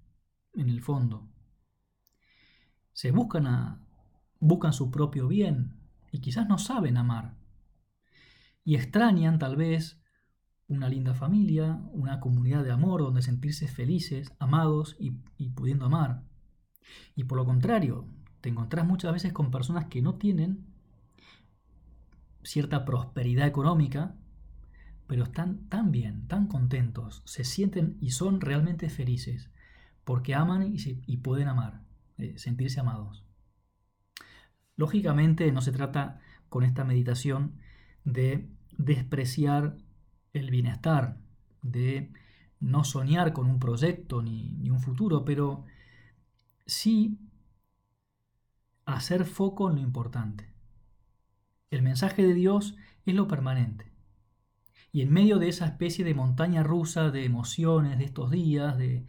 en 0.55 0.69
el 0.69 0.81
fondo. 0.83 1.29
Se 2.99 3.13
buscan 3.13 3.47
a 3.47 3.81
buscan 4.41 4.73
su 4.73 4.91
propio 4.91 5.29
bien 5.29 5.79
y 6.11 6.19
quizás 6.19 6.49
no 6.49 6.59
saben 6.59 6.97
amar 6.97 7.37
y 8.65 8.75
extrañan 8.75 9.39
tal 9.39 9.55
vez 9.55 10.03
una 10.67 10.89
linda 10.89 11.15
familia, 11.15 11.81
una 11.93 12.19
comunidad 12.19 12.65
de 12.65 12.73
amor 12.73 13.03
donde 13.03 13.23
sentirse 13.23 13.69
felices, 13.69 14.33
amados 14.41 14.97
y, 14.99 15.13
pudiendo 15.51 15.85
amar. 15.85 16.25
Y 17.15 17.23
por 17.23 17.39
lo 17.39 17.45
contrario, 17.45 18.09
te 18.41 18.49
encontrás 18.49 18.85
muchas 18.85 19.13
veces 19.13 19.33
con 19.33 19.53
personas 19.53 19.85
que 19.85 20.03
no 20.03 20.17
tienen 20.17 20.67
cierta 22.43 22.85
prosperidad 22.85 23.47
económica, 23.47 24.17
pero 25.07 25.23
están 25.23 25.69
tan 25.69 25.93
bien, 25.93 26.27
tan 26.27 26.49
contentos, 26.49 27.23
se 27.27 27.45
sienten 27.45 27.97
y 28.01 28.11
son 28.11 28.41
realmente 28.41 28.91
felices, 28.91 29.53
porque 30.03 30.35
aman 30.35 30.75
y, 30.75 31.17
pueden 31.19 31.47
amar, 31.47 31.87
sentirse 32.37 32.81
amados. 32.81 33.25
Lógicamente 34.77 35.51
no 35.53 35.61
se 35.61 35.73
trata 35.73 36.21
con 36.49 36.63
esta 36.63 36.85
meditación 36.85 37.59
de 38.05 38.49
despreciar 38.77 39.77
el 40.33 40.51
bienestar, 40.51 41.19
de 41.63 42.13
no 42.61 42.85
soñar 42.85 43.33
con 43.33 43.47
un 43.47 43.59
proyecto 43.59 44.23
ni, 44.23 44.71
un 44.71 44.81
futuro, 44.81 45.25
pero 45.25 45.65
sí 46.67 47.19
hacer 48.85 49.25
foco 49.25 49.69
en 49.69 49.77
lo 49.77 49.83
importante. 49.83 50.53
El 51.71 51.83
mensaje 51.83 52.27
de 52.27 52.35
Dios 52.35 52.77
es 53.05 53.15
lo 53.15 53.29
permanente. 53.29 53.93
Y 54.91 55.03
en 55.03 55.13
medio 55.13 55.39
de 55.39 55.49
esa 55.49 55.67
especie 55.67 56.05
de 56.05 56.15
montaña 56.15 56.63
rusa 56.63 57.11
de 57.11 57.25
emociones 57.25 57.99
de 57.99 58.05
estos 58.05 58.31
días, 58.31 58.79
de, 58.79 59.07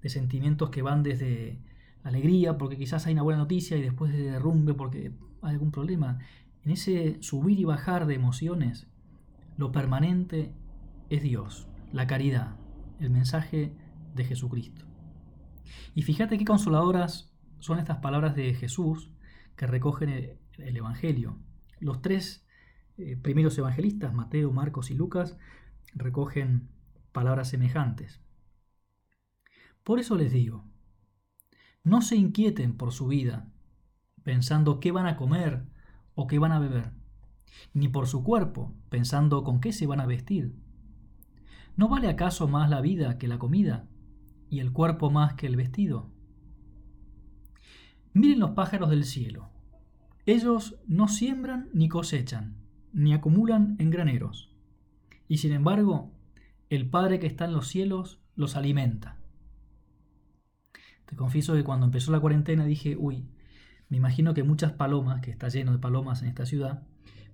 de 0.00 0.08
sentimientos 0.08 0.70
que 0.70 0.82
van 0.82 1.02
desde 1.02 1.60
alegría 2.02 2.58
porque 2.58 2.76
quizás 2.76 3.06
hay 3.06 3.12
una 3.12 3.22
buena 3.22 3.38
noticia 3.40 3.76
y 3.76 3.82
después 3.82 4.12
de 4.12 4.22
derrumbe 4.22 4.74
porque 4.74 5.12
hay 5.42 5.52
algún 5.52 5.70
problema, 5.70 6.18
en 6.64 6.70
ese 6.70 7.18
subir 7.22 7.58
y 7.58 7.64
bajar 7.64 8.06
de 8.06 8.14
emociones, 8.14 8.86
lo 9.56 9.72
permanente 9.72 10.54
es 11.10 11.22
Dios, 11.22 11.68
la 11.92 12.06
caridad, 12.06 12.56
el 13.00 13.10
mensaje 13.10 13.74
de 14.14 14.24
Jesucristo. 14.24 14.86
Y 15.94 16.02
fíjate 16.02 16.38
qué 16.38 16.44
consoladoras 16.44 17.32
son 17.58 17.78
estas 17.78 17.98
palabras 17.98 18.34
de 18.34 18.54
Jesús 18.54 19.10
que 19.56 19.66
recogen 19.66 20.08
el, 20.08 20.76
Evangelio. 20.76 21.38
Los 21.80 22.02
tres 22.02 22.46
eh, 22.98 23.16
primeros 23.16 23.58
evangelistas, 23.58 24.14
Mateo, 24.14 24.52
Marcos 24.52 24.90
y 24.90 24.94
Lucas, 24.94 25.36
recogen 25.94 26.68
palabras 27.12 27.48
semejantes. 27.48 28.20
Por 29.82 29.98
eso 29.98 30.16
les 30.16 30.32
digo, 30.32 30.64
no 31.84 32.02
se 32.02 32.16
inquieten 32.16 32.76
por 32.76 32.92
su 32.92 33.08
vida, 33.08 33.48
pensando 34.22 34.80
qué 34.80 34.92
van 34.92 35.06
a 35.06 35.16
comer 35.16 35.64
o 36.14 36.26
qué 36.26 36.38
van 36.38 36.52
a 36.52 36.58
beber 36.58 37.02
ni 37.74 37.88
por 37.88 38.06
su 38.06 38.22
cuerpo, 38.22 38.72
pensando 38.88 39.44
con 39.44 39.60
qué 39.60 39.72
se 39.72 39.86
van 39.86 40.00
a 40.00 40.06
vestir. 40.06 40.54
¿No 41.76 41.88
vale 41.88 42.08
acaso 42.08 42.48
más 42.48 42.68
la 42.68 42.80
vida 42.80 43.18
que 43.18 43.28
la 43.28 43.38
comida, 43.38 43.86
y 44.50 44.60
el 44.60 44.72
cuerpo 44.72 45.10
más 45.10 45.34
que 45.34 45.46
el 45.46 45.56
vestido? 45.56 46.10
Miren 48.12 48.40
los 48.40 48.50
pájaros 48.50 48.90
del 48.90 49.04
cielo. 49.04 49.48
Ellos 50.26 50.76
no 50.86 51.08
siembran 51.08 51.70
ni 51.72 51.88
cosechan, 51.88 52.56
ni 52.92 53.14
acumulan 53.14 53.76
en 53.78 53.90
graneros. 53.90 54.50
Y 55.28 55.38
sin 55.38 55.52
embargo, 55.52 56.12
el 56.68 56.88
Padre 56.88 57.18
que 57.18 57.26
está 57.26 57.46
en 57.46 57.52
los 57.52 57.68
cielos 57.68 58.20
los 58.36 58.54
alimenta. 58.54 59.16
Te 61.12 61.16
confieso 61.16 61.52
que 61.52 61.62
cuando 61.62 61.84
empezó 61.84 62.10
la 62.10 62.20
cuarentena 62.20 62.64
dije, 62.64 62.96
uy, 62.96 63.28
me 63.90 63.98
imagino 63.98 64.32
que 64.32 64.44
muchas 64.44 64.72
palomas, 64.72 65.20
que 65.20 65.30
está 65.30 65.48
lleno 65.50 65.72
de 65.72 65.78
palomas 65.78 66.22
en 66.22 66.28
esta 66.28 66.46
ciudad, 66.46 66.86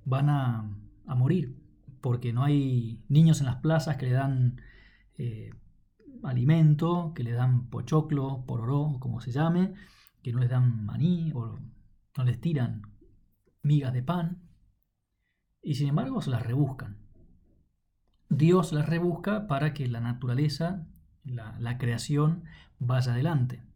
van 0.05 0.29
a, 0.31 0.69
morir, 1.15 1.57
porque 2.01 2.33
no 2.33 2.43
hay 2.43 3.05
niños 3.09 3.39
en 3.39 3.47
las 3.47 3.59
plazas 3.59 3.97
que 3.97 4.07
le 4.07 4.13
dan 4.15 4.61
eh, 5.17 5.51
alimento, 6.25 7.13
que 7.15 7.23
le 7.23 7.31
dan 7.31 7.71
pochoclo, 7.71 8.45
pororó, 8.49 8.97
como 8.99 9.21
se 9.21 9.31
llame, 9.31 9.75
que 10.25 10.33
no 10.33 10.41
les 10.41 10.51
dan 10.51 10.85
maní 10.85 11.31
o 11.37 11.61
no 12.17 12.25
les 12.25 12.41
tiran 12.41 12.83
migas 13.63 13.93
de 13.93 14.03
pan, 14.03 14.43
y 15.63 15.77
sin 15.77 15.91
embargo 15.91 16.21
se 16.21 16.31
las 16.31 16.45
rebuscan. 16.45 16.99
Dios 18.29 18.73
las 18.73 18.89
rebusca 18.89 19.47
para 19.47 19.73
que 19.73 19.87
la 19.87 20.01
naturaleza, 20.01 20.85
la, 21.23 21.57
la 21.61 21.79
creación, 21.79 22.43
vaya 22.81 23.13
adelante. 23.13 23.68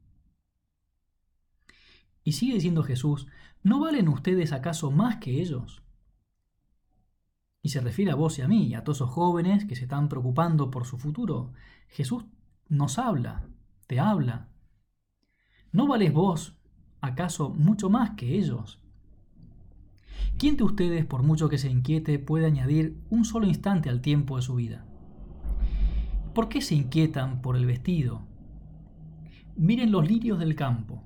Y 2.24 2.32
sigue 2.32 2.54
diciendo 2.54 2.82
Jesús, 2.82 3.26
¿no 3.62 3.80
valen 3.80 4.08
ustedes 4.08 4.52
acaso 4.52 4.90
más 4.90 5.16
que 5.16 5.40
ellos? 5.40 5.82
Y 7.62 7.70
se 7.70 7.80
refiere 7.80 8.10
a 8.10 8.16
vos 8.16 8.38
y 8.38 8.42
a 8.42 8.48
mí, 8.48 8.66
y 8.66 8.74
a 8.74 8.84
todos 8.84 8.98
esos 8.98 9.10
jóvenes 9.10 9.64
que 9.64 9.76
se 9.76 9.84
están 9.84 10.08
preocupando 10.08 10.70
por 10.70 10.84
su 10.84 10.98
futuro. 10.98 11.52
Jesús 11.88 12.24
nos 12.68 12.98
habla, 12.98 13.46
te 13.86 14.00
habla. 14.00 14.48
¿No 15.70 15.86
vales 15.86 16.12
vos, 16.12 16.56
acaso, 17.00 17.50
mucho 17.50 17.88
más 17.88 18.10
que 18.10 18.36
ellos? 18.36 18.80
¿Quién 20.38 20.56
de 20.56 20.64
ustedes, 20.64 21.06
por 21.06 21.22
mucho 21.22 21.48
que 21.48 21.58
se 21.58 21.70
inquiete, 21.70 22.18
puede 22.18 22.46
añadir 22.46 22.98
un 23.10 23.24
solo 23.24 23.46
instante 23.46 23.88
al 23.88 24.00
tiempo 24.00 24.36
de 24.36 24.42
su 24.42 24.56
vida? 24.56 24.84
¿Por 26.34 26.48
qué 26.48 26.62
se 26.62 26.74
inquietan 26.74 27.42
por 27.42 27.56
el 27.56 27.66
vestido? 27.66 28.26
Miren 29.54 29.92
los 29.92 30.08
lirios 30.08 30.38
del 30.38 30.56
campo, 30.56 31.04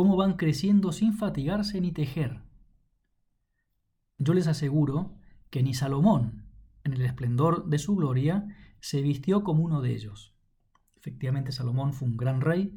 cómo 0.00 0.16
van 0.16 0.38
creciendo 0.38 0.92
sin 0.92 1.12
fatigarse 1.12 1.78
ni 1.78 1.92
tejer. 1.92 2.40
Yo 4.16 4.32
les 4.32 4.46
aseguro 4.46 5.14
que 5.50 5.62
ni 5.62 5.74
Salomón, 5.74 6.46
en 6.84 6.94
el 6.94 7.02
esplendor 7.02 7.66
de 7.66 7.78
su 7.78 7.96
gloria, 7.96 8.48
se 8.80 9.02
vistió 9.02 9.44
como 9.44 9.62
uno 9.62 9.82
de 9.82 9.92
ellos. 9.92 10.34
Efectivamente, 10.96 11.52
Salomón 11.52 11.92
fue 11.92 12.08
un 12.08 12.16
gran 12.16 12.40
rey 12.40 12.74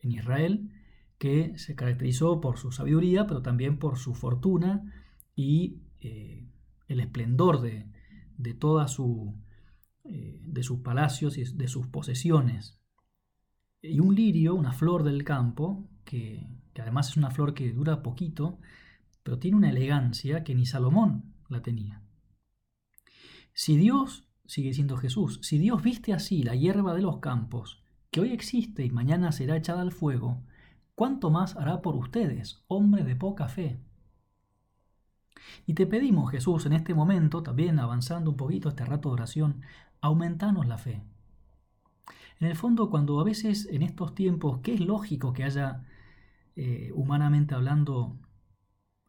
en 0.00 0.10
Israel 0.10 0.68
que 1.16 1.56
se 1.58 1.76
caracterizó 1.76 2.40
por 2.40 2.58
su 2.58 2.72
sabiduría, 2.72 3.28
pero 3.28 3.40
también 3.40 3.78
por 3.78 3.96
su 3.96 4.16
fortuna 4.16 4.92
y 5.36 5.80
eh, 6.00 6.44
el 6.88 6.98
esplendor 6.98 7.60
de, 7.60 7.86
toda 8.54 8.88
su, 8.88 9.36
eh, 10.02 10.40
de 10.44 10.62
sus 10.64 10.80
palacios 10.80 11.38
y 11.38 11.44
de 11.44 11.68
sus 11.68 11.86
posesiones. 11.86 12.80
Y 13.80 14.00
un 14.00 14.16
lirio, 14.16 14.56
una 14.56 14.72
flor 14.72 15.04
del 15.04 15.22
campo, 15.22 15.88
que, 16.04 16.48
que 16.74 16.82
además 16.82 17.08
es 17.08 17.16
una 17.16 17.30
flor 17.30 17.54
que 17.54 17.72
dura 17.72 18.02
poquito, 18.02 18.58
pero 19.22 19.38
tiene 19.38 19.56
una 19.56 19.70
elegancia 19.70 20.44
que 20.44 20.54
ni 20.54 20.66
Salomón 20.66 21.32
la 21.48 21.62
tenía. 21.62 22.02
Si 23.54 23.76
Dios, 23.76 24.28
sigue 24.44 24.74
siendo 24.74 24.96
Jesús, 24.96 25.38
si 25.42 25.58
Dios 25.58 25.82
viste 25.82 26.12
así 26.12 26.42
la 26.42 26.54
hierba 26.54 26.94
de 26.94 27.02
los 27.02 27.18
campos, 27.18 27.82
que 28.10 28.20
hoy 28.20 28.32
existe 28.32 28.84
y 28.84 28.90
mañana 28.90 29.32
será 29.32 29.56
echada 29.56 29.80
al 29.80 29.92
fuego, 29.92 30.42
¿cuánto 30.94 31.30
más 31.30 31.56
hará 31.56 31.80
por 31.80 31.96
ustedes, 31.96 32.62
hombres 32.66 33.06
de 33.06 33.16
poca 33.16 33.48
fe? 33.48 33.80
Y 35.66 35.74
te 35.74 35.86
pedimos, 35.86 36.30
Jesús, 36.30 36.66
en 36.66 36.72
este 36.72 36.94
momento, 36.94 37.42
también 37.42 37.78
avanzando 37.78 38.30
un 38.30 38.36
poquito 38.36 38.68
este 38.68 38.84
rato 38.84 39.08
de 39.08 39.14
oración, 39.14 39.62
aumentanos 40.00 40.66
la 40.66 40.78
fe. 40.78 41.02
En 42.40 42.48
el 42.48 42.56
fondo, 42.56 42.90
cuando 42.90 43.20
a 43.20 43.24
veces 43.24 43.66
en 43.70 43.82
estos 43.82 44.14
tiempos, 44.14 44.58
que 44.58 44.74
es 44.74 44.80
lógico 44.80 45.32
que 45.32 45.44
haya, 45.44 45.84
eh, 46.56 46.90
humanamente 46.94 47.54
hablando, 47.54 48.18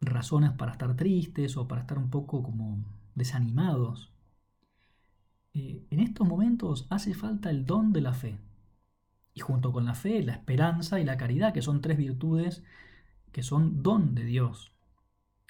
razones 0.00 0.52
para 0.52 0.72
estar 0.72 0.96
tristes 0.96 1.56
o 1.56 1.68
para 1.68 1.82
estar 1.82 1.98
un 1.98 2.10
poco 2.10 2.42
como 2.42 2.84
desanimados, 3.14 4.12
eh, 5.54 5.86
en 5.90 6.00
estos 6.00 6.26
momentos 6.26 6.86
hace 6.90 7.14
falta 7.14 7.50
el 7.50 7.64
don 7.64 7.92
de 7.92 8.00
la 8.00 8.12
fe. 8.12 8.38
Y 9.32 9.40
junto 9.40 9.72
con 9.72 9.84
la 9.84 9.94
fe, 9.94 10.22
la 10.22 10.32
esperanza 10.32 11.00
y 11.00 11.04
la 11.04 11.16
caridad, 11.16 11.52
que 11.52 11.62
son 11.62 11.80
tres 11.80 11.96
virtudes 11.98 12.62
que 13.32 13.42
son 13.42 13.82
don 13.82 14.14
de 14.14 14.24
Dios. 14.24 14.72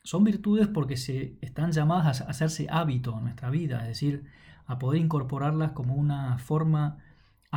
Son 0.03 0.25
virtudes 0.25 0.67
porque 0.67 0.97
se 0.97 1.39
están 1.41 1.73
llamadas 1.73 2.21
a 2.21 2.25
hacerse 2.25 2.67
hábito 2.69 3.17
en 3.17 3.25
nuestra 3.25 3.51
vida, 3.51 3.83
es 3.83 3.89
decir, 3.89 4.25
a 4.67 4.79
poder 4.79 5.01
incorporarlas 5.01 5.73
como 5.73 5.95
una 5.95 6.39
forma 6.39 6.99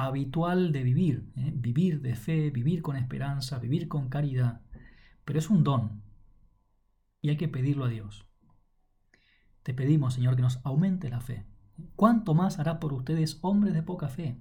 habitual 0.06 0.72
de 0.72 0.84
vivir, 0.84 1.32
¿eh? 1.36 1.52
vivir 1.56 2.02
de 2.02 2.16
fe, 2.16 2.50
vivir 2.50 2.82
con 2.82 2.96
esperanza, 2.96 3.60
vivir 3.60 3.88
con 3.88 4.10
caridad. 4.10 4.62
Pero 5.26 5.40
es 5.40 5.50
un 5.50 5.64
don 5.64 6.02
y 7.22 7.30
hay 7.30 7.38
que 7.38 7.48
pedirlo 7.48 7.86
a 7.86 7.90
Dios. 7.90 8.26
Te 9.64 9.74
pedimos, 9.74 10.14
Señor, 10.14 10.36
que 10.36 10.42
nos 10.42 10.60
aumente 10.64 11.10
la 11.10 11.22
fe. 11.22 11.46
¿Cuánto 11.96 12.34
más 12.34 12.60
hará 12.60 12.80
por 12.80 12.94
ustedes 12.94 13.40
hombres 13.42 13.74
de 13.74 13.84
poca 13.84 14.10
fe? 14.10 14.40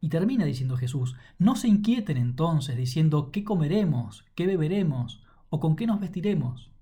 Y 0.00 0.08
termina 0.08 0.44
diciendo 0.44 0.76
Jesús, 0.76 1.16
no 1.38 1.54
se 1.54 1.68
inquieten 1.68 2.16
entonces 2.16 2.76
diciendo 2.76 3.30
qué 3.30 3.44
comeremos, 3.44 4.24
qué 4.34 4.46
beberemos 4.46 5.22
¿O 5.54 5.60
con 5.60 5.76
qué 5.76 5.86
nos 5.86 6.00
vestiremos? 6.00 6.72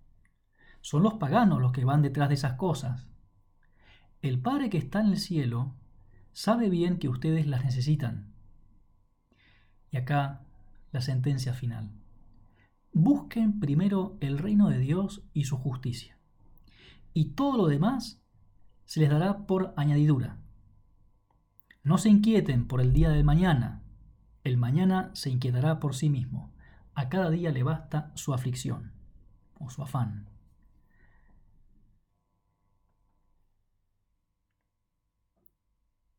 Son 0.81 1.03
los 1.03 1.15
paganos 1.15 1.61
los 1.61 1.73
que 1.73 1.85
van 1.85 2.03
detrás 2.03 2.29
de 2.29 2.37
esas 2.37 2.53
cosas. 2.53 3.09
El 4.23 4.41
Padre 4.41 4.71
que 4.71 4.79
está 4.79 5.01
en 5.01 5.09
el 5.09 5.19
cielo 5.19 5.75
sabe 6.33 6.69
bien 6.71 6.99
que 6.99 7.09
ustedes 7.09 7.47
las 7.47 7.65
necesitan. 7.65 8.33
Y 9.91 9.97
acá 9.97 10.43
la 10.93 11.01
sentencia 11.01 11.53
final. 11.53 11.91
Busquen 12.93 13.61
primero 13.61 14.17
el 14.21 14.39
reino 14.39 14.69
de 14.69 14.79
Dios 14.79 15.23
y 15.33 15.45
su 15.45 15.57
justicia. 15.57 16.19
Y 17.13 17.31
todo 17.31 17.57
lo 17.57 17.67
demás 17.67 18.21
se 18.85 19.01
les 19.01 19.11
dará 19.11 19.47
por 19.47 19.75
añadidura. 19.77 20.39
No 21.83 21.99
se 21.99 22.09
inquieten 22.09 22.67
por 22.67 22.81
el 22.81 22.93
día 22.93 23.11
de 23.11 23.25
mañana. 23.25 23.83
El 24.45 24.57
mañana 24.57 25.11
se 25.15 25.31
inquietará 25.31 25.81
por 25.81 25.95
sí 25.95 26.11
mismo. 26.11 26.53
A 26.95 27.09
cada 27.09 27.31
día 27.31 27.53
le 27.53 27.63
basta 27.63 28.13
su 28.15 28.35
aflicción 28.35 28.93
o 29.59 29.71
su 29.71 29.83
afán. 29.83 30.30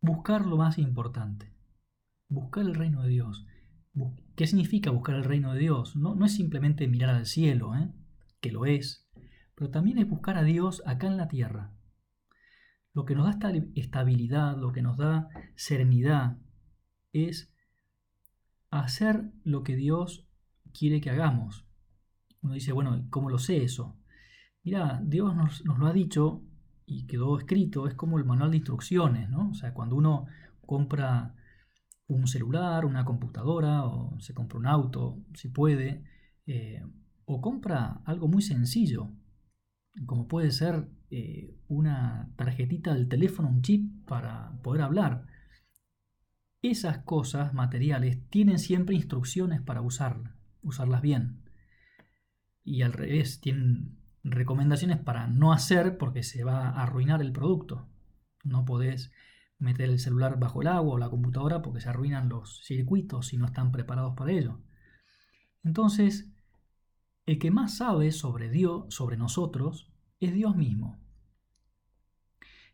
Buscar 0.01 0.45
lo 0.45 0.57
más 0.57 0.77
importante. 0.77 1.53
Buscar 2.27 2.65
el 2.65 2.75
reino 2.75 3.03
de 3.03 3.09
Dios. 3.09 3.45
¿Qué 4.35 4.47
significa 4.47 4.89
buscar 4.89 5.15
el 5.15 5.23
reino 5.23 5.53
de 5.53 5.59
Dios? 5.59 5.95
No, 5.95 6.15
no 6.15 6.25
es 6.25 6.33
simplemente 6.33 6.87
mirar 6.87 7.11
al 7.11 7.25
cielo, 7.25 7.75
¿eh? 7.75 7.91
que 8.39 8.51
lo 8.51 8.65
es, 8.65 9.07
pero 9.53 9.69
también 9.69 9.99
es 9.99 10.09
buscar 10.09 10.37
a 10.37 10.43
Dios 10.43 10.81
acá 10.85 11.07
en 11.07 11.17
la 11.17 11.27
tierra. 11.27 11.71
Lo 12.93 13.05
que 13.05 13.15
nos 13.15 13.25
da 13.25 13.51
estabilidad, 13.75 14.57
lo 14.57 14.71
que 14.71 14.81
nos 14.81 14.97
da 14.97 15.29
serenidad, 15.55 16.37
es 17.13 17.53
hacer 18.71 19.31
lo 19.43 19.63
que 19.63 19.75
Dios 19.75 20.27
quiere 20.73 21.01
que 21.01 21.09
hagamos. 21.09 21.67
Uno 22.41 22.53
dice, 22.53 22.71
bueno, 22.71 23.05
¿cómo 23.09 23.29
lo 23.29 23.37
sé 23.37 23.63
eso? 23.63 23.97
Mira, 24.63 25.01
Dios 25.03 25.35
nos, 25.35 25.63
lo 25.65 25.85
ha 25.85 25.93
dicho 25.93 26.43
y 26.91 27.08
quedó 27.08 27.38
escrito, 27.38 27.88
es 27.88 27.95
como 27.95 28.17
el 28.17 28.25
manual 28.25 28.51
de 28.51 28.58
instrucciones, 28.58 29.30
¿no? 29.30 29.51
O 29.51 29.54
sea, 29.54 29.73
cuando 29.73 29.95
uno 29.95 30.25
compra 30.65 31.36
un 32.08 32.27
celular, 32.27 32.86
una 32.86 33.06
computadora, 33.06 33.86
o 33.86 34.19
se 34.19 34.34
compra 34.34 34.60
un 34.60 34.67
auto, 34.67 35.23
si 35.34 35.47
puede, 35.47 36.04
eh, 36.45 36.84
o 37.23 37.39
compra 37.39 38.01
algo 38.06 38.27
muy 38.27 38.41
sencillo, 38.41 39.10
como 40.06 40.27
puede 40.27 40.51
ser 40.51 40.89
eh, 41.10 41.56
una 41.69 42.34
tarjetita 42.36 42.93
del 42.93 43.08
teléfono, 43.08 43.47
un 43.47 43.62
chip 43.62 44.06
para 44.06 44.60
poder 44.62 44.82
hablar. 44.82 45.27
Esas 46.62 46.99
cosas 46.99 47.54
materiales 47.54 48.27
tienen 48.30 48.60
siempre 48.60 48.95
instrucciones 48.95 49.62
para 49.62 49.82
usarlas 49.82 50.36
usarlas 50.62 51.01
bien. 51.01 51.41
Y 52.63 52.82
al 52.84 52.93
revés, 52.93 53.41
tienen 53.41 53.97
recomendaciones 54.23 54.99
para 54.99 55.27
no 55.27 55.51
hacer 55.51 55.97
porque 55.97 56.23
se 56.23 56.43
va 56.43 56.69
a 56.69 56.84
arruinar 56.84 57.21
el 57.21 57.31
producto. 57.31 57.88
No 58.43 58.65
podés 58.65 59.12
meter 59.57 59.89
el 59.89 59.99
celular 59.99 60.39
bajo 60.39 60.62
el 60.62 60.67
agua 60.67 60.95
o 60.95 60.97
la 60.97 61.10
computadora 61.10 61.62
porque 61.62 61.81
se 61.81 61.89
arruinan 61.89 62.29
los 62.29 62.63
circuitos 62.63 63.27
si 63.27 63.38
no 63.38 63.45
están 63.45 63.71
preparados 63.71 64.15
para 64.15 64.31
ello. 64.31 64.60
Entonces, 65.63 66.31
el 67.25 67.38
que 67.38 67.51
más 67.51 67.77
sabe 67.77 68.12
sobre 68.12 68.49
Dios, 68.49 68.86
sobre 68.93 69.17
nosotros, 69.17 69.91
es 70.19 70.34
Dios 70.34 70.55
mismo. 70.55 70.99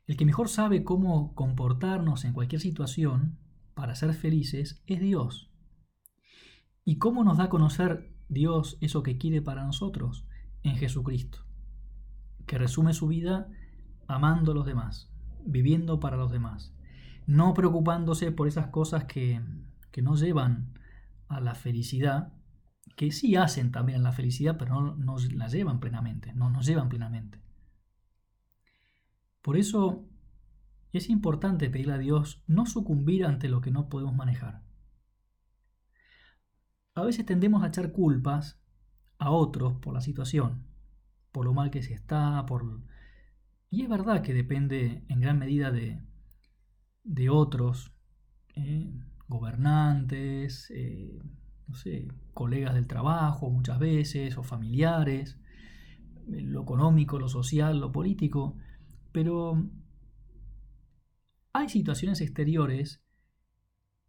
El 0.05 0.15
que 0.15 0.25
mejor 0.25 0.47
sabe 0.47 0.86
cómo 0.86 1.36
comportarnos 1.36 2.23
en 2.23 2.31
cualquier 2.31 2.62
situación 2.62 3.38
para 3.73 3.95
ser 3.95 4.13
felices 4.13 4.81
es 4.88 5.01
Dios. 5.01 5.51
¿Y 6.86 6.97
cómo 6.97 7.25
nos 7.25 7.38
da 7.38 7.45
a 7.45 7.49
conocer 7.49 8.15
Dios 8.29 8.77
eso 8.79 9.03
que 9.03 9.17
quiere 9.17 9.41
para 9.41 9.65
nosotros? 9.65 10.25
En 10.67 10.75
Jesucristo, 10.75 11.45
que 12.45 12.58
resume 12.58 12.93
su 12.93 13.08
vida 13.08 13.49
amando 14.08 14.51
a 14.51 14.56
los 14.56 14.65
demás, 14.65 15.10
viviendo 15.45 15.99
para 15.99 16.17
los 16.17 16.32
demás, 16.32 16.73
no 17.25 17.53
preocupándose 17.53 18.32
por 18.32 18.47
esas 18.47 18.67
cosas 18.67 19.06
que, 19.06 19.41
que 19.91 20.01
no 20.01 20.15
llevan 20.15 20.73
a 21.30 21.39
la 21.39 21.56
felicidad, 21.56 22.34
que 22.95 23.12
sí 23.12 23.36
hacen 23.36 23.71
también 23.71 23.99
a 24.01 24.03
la 24.03 24.12
felicidad, 24.12 24.58
pero 24.58 24.82
no 24.82 24.95
nos 24.95 25.32
la 25.32 25.47
llevan 25.47 25.80
plenamente, 25.80 26.34
no 26.34 26.49
nos 26.49 26.65
llevan 26.65 26.89
plenamente. 26.89 27.41
Por 29.41 29.56
eso 29.58 30.06
es 30.91 31.10
importante 31.10 31.69
pedirle 31.69 31.93
a 31.93 31.97
Dios 31.97 32.43
no 32.47 32.65
sucumbir 32.65 33.25
ante 33.25 33.47
lo 33.47 33.62
que 33.62 33.71
no 33.71 33.88
podemos 33.88 34.15
manejar 34.15 34.67
a 36.97 37.03
veces 37.03 37.25
tendemos 37.25 37.63
a 37.63 37.67
echar 37.67 37.91
culpas 37.91 38.60
a 39.19 39.32
otros 39.32 39.75
por 39.75 39.93
la 39.93 40.01
situación, 40.01 40.65
por 41.32 41.45
lo 41.45 41.53
mal 41.53 41.69
que 41.71 41.84
se 41.84 41.93
está, 41.93 42.45
por... 42.45 42.82
Y 43.69 43.82
es 43.84 43.89
verdad 43.89 44.21
que 44.21 44.34
depende 44.34 45.03
en 45.10 45.19
gran 45.19 45.39
medida 45.39 45.71
de, 45.71 46.01
de 47.03 47.30
otros, 47.30 47.91
¿eh? 48.56 48.89
gobernantes, 49.27 50.71
eh, 50.71 51.19
no 51.67 51.75
sé, 51.75 52.08
colegas 52.34 52.75
del 52.75 52.88
trabajo 52.88 53.49
muchas 53.49 53.80
veces, 53.80 54.38
o 54.38 54.43
familiares, 54.43 55.38
lo 56.27 56.62
económico, 56.62 57.19
lo 57.19 57.27
social, 57.27 57.80
lo 57.80 57.91
político, 57.91 58.56
pero 59.12 59.69
hay 61.53 61.69
situaciones 61.69 62.21
exteriores 62.21 63.03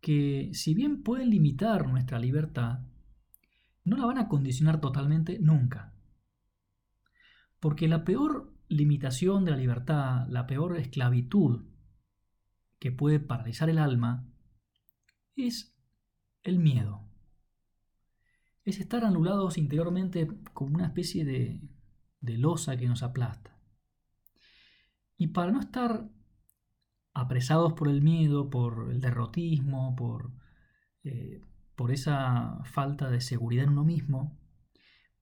que 0.01 0.51
si 0.53 0.75
bien 0.75 1.03
pueden 1.03 1.31
limitar 1.31 1.88
nuestra 1.88 2.18
libertad, 2.18 2.81
no 3.88 3.96
la 3.96 4.07
van 4.07 4.18
a 4.18 4.29
condicionar 4.29 4.81
totalmente 4.81 5.38
nunca. 5.40 5.94
Porque 7.61 7.88
la 7.88 8.05
peor 8.05 8.55
limitación 8.68 9.44
de 9.44 9.51
la 9.51 9.57
libertad, 9.57 10.27
la 10.29 10.46
peor 10.46 10.77
esclavitud 10.77 11.64
que 12.79 12.92
puede 12.92 13.18
paralizar 13.18 13.68
el 13.70 13.79
alma, 13.79 14.29
es 15.35 15.74
el 16.42 16.59
miedo. 16.59 17.09
Es 18.64 18.79
estar 18.79 19.05
anulados 19.05 19.59
interiormente 19.59 20.29
como 20.53 20.74
una 20.74 20.87
especie 20.87 21.24
de, 21.24 21.61
de 22.20 22.38
losa 22.38 22.77
que 22.77 22.87
nos 22.87 23.03
aplasta. 23.03 23.59
Y 25.16 25.29
para 25.29 25.51
no 25.51 25.61
estar 25.61 26.09
apresados 27.14 27.72
por 27.72 27.88
el 27.88 28.03
miedo, 28.03 28.51
por 28.51 28.92
el 28.92 29.01
derrotismo, 29.01 29.96
por, 29.96 30.33
eh, 31.03 31.42
por 31.79 31.93
esa 31.93 32.59
falta 32.64 33.09
de 33.09 33.23
seguridad 33.23 33.64
en 33.64 33.71
uno 33.71 33.85
mismo, 33.85 34.37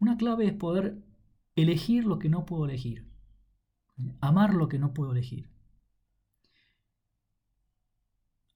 una 0.01 0.17
clave 0.17 0.49
es 0.49 0.55
poder 0.55 1.05
elegir 1.55 2.05
lo 2.05 2.19
que 2.19 2.29
no 2.29 2.47
puedo 2.47 2.65
elegir, 2.65 3.07
amar 4.21 4.55
lo 4.55 4.69
que 4.69 4.81
no 4.81 4.93
puedo 4.93 5.13
elegir. 5.13 5.51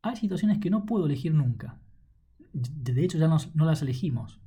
hay 0.02 0.16
situaciones 0.16 0.58
que 0.58 0.70
no 0.70 0.86
puedo 0.86 1.06
elegir 1.06 1.34
nunca. 1.34 1.78
De 2.52 3.04
hecho, 3.04 3.18
ya 3.18 3.28
no, 3.28 3.38
las 3.54 3.82
elegimos. 3.82 4.40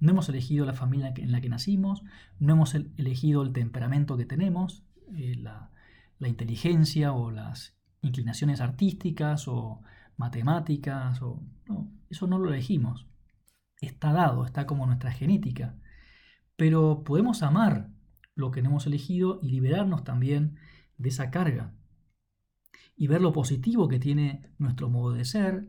No 0.00 0.10
hemos 0.10 0.28
elegido 0.28 0.66
la 0.66 0.74
familia 0.74 1.14
en 1.16 1.32
la 1.32 1.40
que 1.40 1.48
nacimos, 1.48 2.02
no 2.38 2.54
hemos 2.54 2.74
elegido 2.74 3.42
el 3.42 3.52
temperamento 3.52 4.16
que 4.16 4.26
tenemos, 4.26 4.84
eh, 5.16 5.36
la, 5.36 5.70
inteligencia 6.26 7.12
o 7.12 7.30
las 7.30 7.76
inclinaciones 8.00 8.62
artísticas 8.62 9.46
o 9.46 9.82
matemáticas. 10.16 11.20
O, 11.22 11.42
eso 12.08 12.26
no 12.26 12.38
lo 12.38 12.50
elegimos. 12.50 13.06
Está 13.80 14.12
dado, 14.12 14.44
está 14.44 14.66
como 14.66 14.86
nuestra 14.86 15.12
genética. 15.12 15.76
Pero 16.56 17.02
podemos 17.04 17.42
amar 17.42 17.90
lo 18.34 18.50
que 18.50 18.62
no 18.62 18.70
hemos 18.70 18.86
elegido 18.86 19.40
y 19.42 19.50
liberarnos 19.50 20.04
también 20.04 20.56
de 20.98 21.08
esa 21.08 21.30
carga. 21.30 21.74
Y 22.96 23.08
ver 23.08 23.20
lo 23.20 23.32
positivo 23.32 23.88
que 23.88 23.98
tiene 23.98 24.52
nuestro 24.58 24.88
modo 24.88 25.12
de 25.12 25.24
ser, 25.24 25.68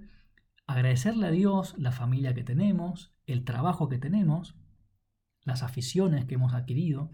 agradecerle 0.68 1.28
a 1.28 1.32
Dios 1.32 1.76
la 1.78 1.92
familia 1.92 2.34
que 2.34 2.44
tenemos, 2.44 3.16
el 3.26 3.44
trabajo 3.44 3.90
que 3.90 3.98
tenemos, 3.98 4.56
las 5.44 5.64
aficiones 5.64 6.26
que 6.26 6.36
hemos 6.36 6.54
adquirido, 6.54 7.14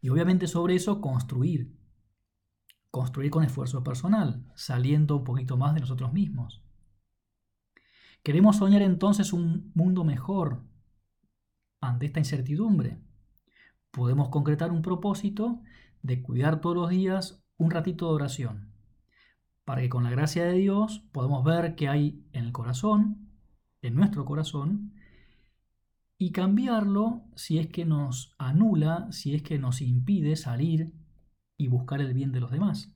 y 0.00 0.08
obviamente 0.08 0.46
sobre 0.46 0.74
eso 0.74 1.00
construir. 1.00 1.76
Construir 2.90 3.30
con 3.30 3.44
esfuerzo 3.44 3.84
personal, 3.84 4.44
saliendo 4.54 5.16
un 5.16 5.24
poquito 5.24 5.56
más 5.56 5.74
de 5.74 5.80
nosotros 5.80 6.12
mismos. 6.12 6.62
Queremos 8.22 8.56
soñar 8.56 8.82
entonces 8.82 9.32
un 9.32 9.70
mundo 9.74 10.04
mejor 10.04 10.64
ante 11.80 12.06
esta 12.06 12.20
incertidumbre. 12.20 13.00
Podemos 13.90 14.28
concretar 14.28 14.70
un 14.72 14.82
propósito 14.82 15.62
de 16.02 16.22
cuidar 16.22 16.60
todos 16.60 16.76
los 16.76 16.90
días 16.90 17.42
un 17.56 17.70
ratito 17.70 18.08
de 18.08 18.14
oración, 18.14 18.72
para 19.64 19.82
que 19.82 19.88
con 19.88 20.04
la 20.04 20.10
gracia 20.10 20.44
de 20.44 20.54
Dios 20.54 21.04
podamos 21.12 21.44
ver 21.44 21.74
qué 21.76 21.88
hay 21.88 22.24
en 22.32 22.44
el 22.44 22.52
corazón, 22.52 23.30
en 23.82 23.94
nuestro 23.94 24.24
corazón, 24.24 24.94
y 26.18 26.32
cambiarlo 26.32 27.22
si 27.34 27.58
es 27.58 27.68
que 27.68 27.86
nos 27.86 28.34
anula, 28.38 29.08
si 29.10 29.34
es 29.34 29.42
que 29.42 29.58
nos 29.58 29.80
impide 29.80 30.36
salir 30.36 30.92
y 31.60 31.68
buscar 31.68 32.00
el 32.00 32.14
bien 32.14 32.32
de 32.32 32.40
los 32.40 32.50
demás. 32.50 32.90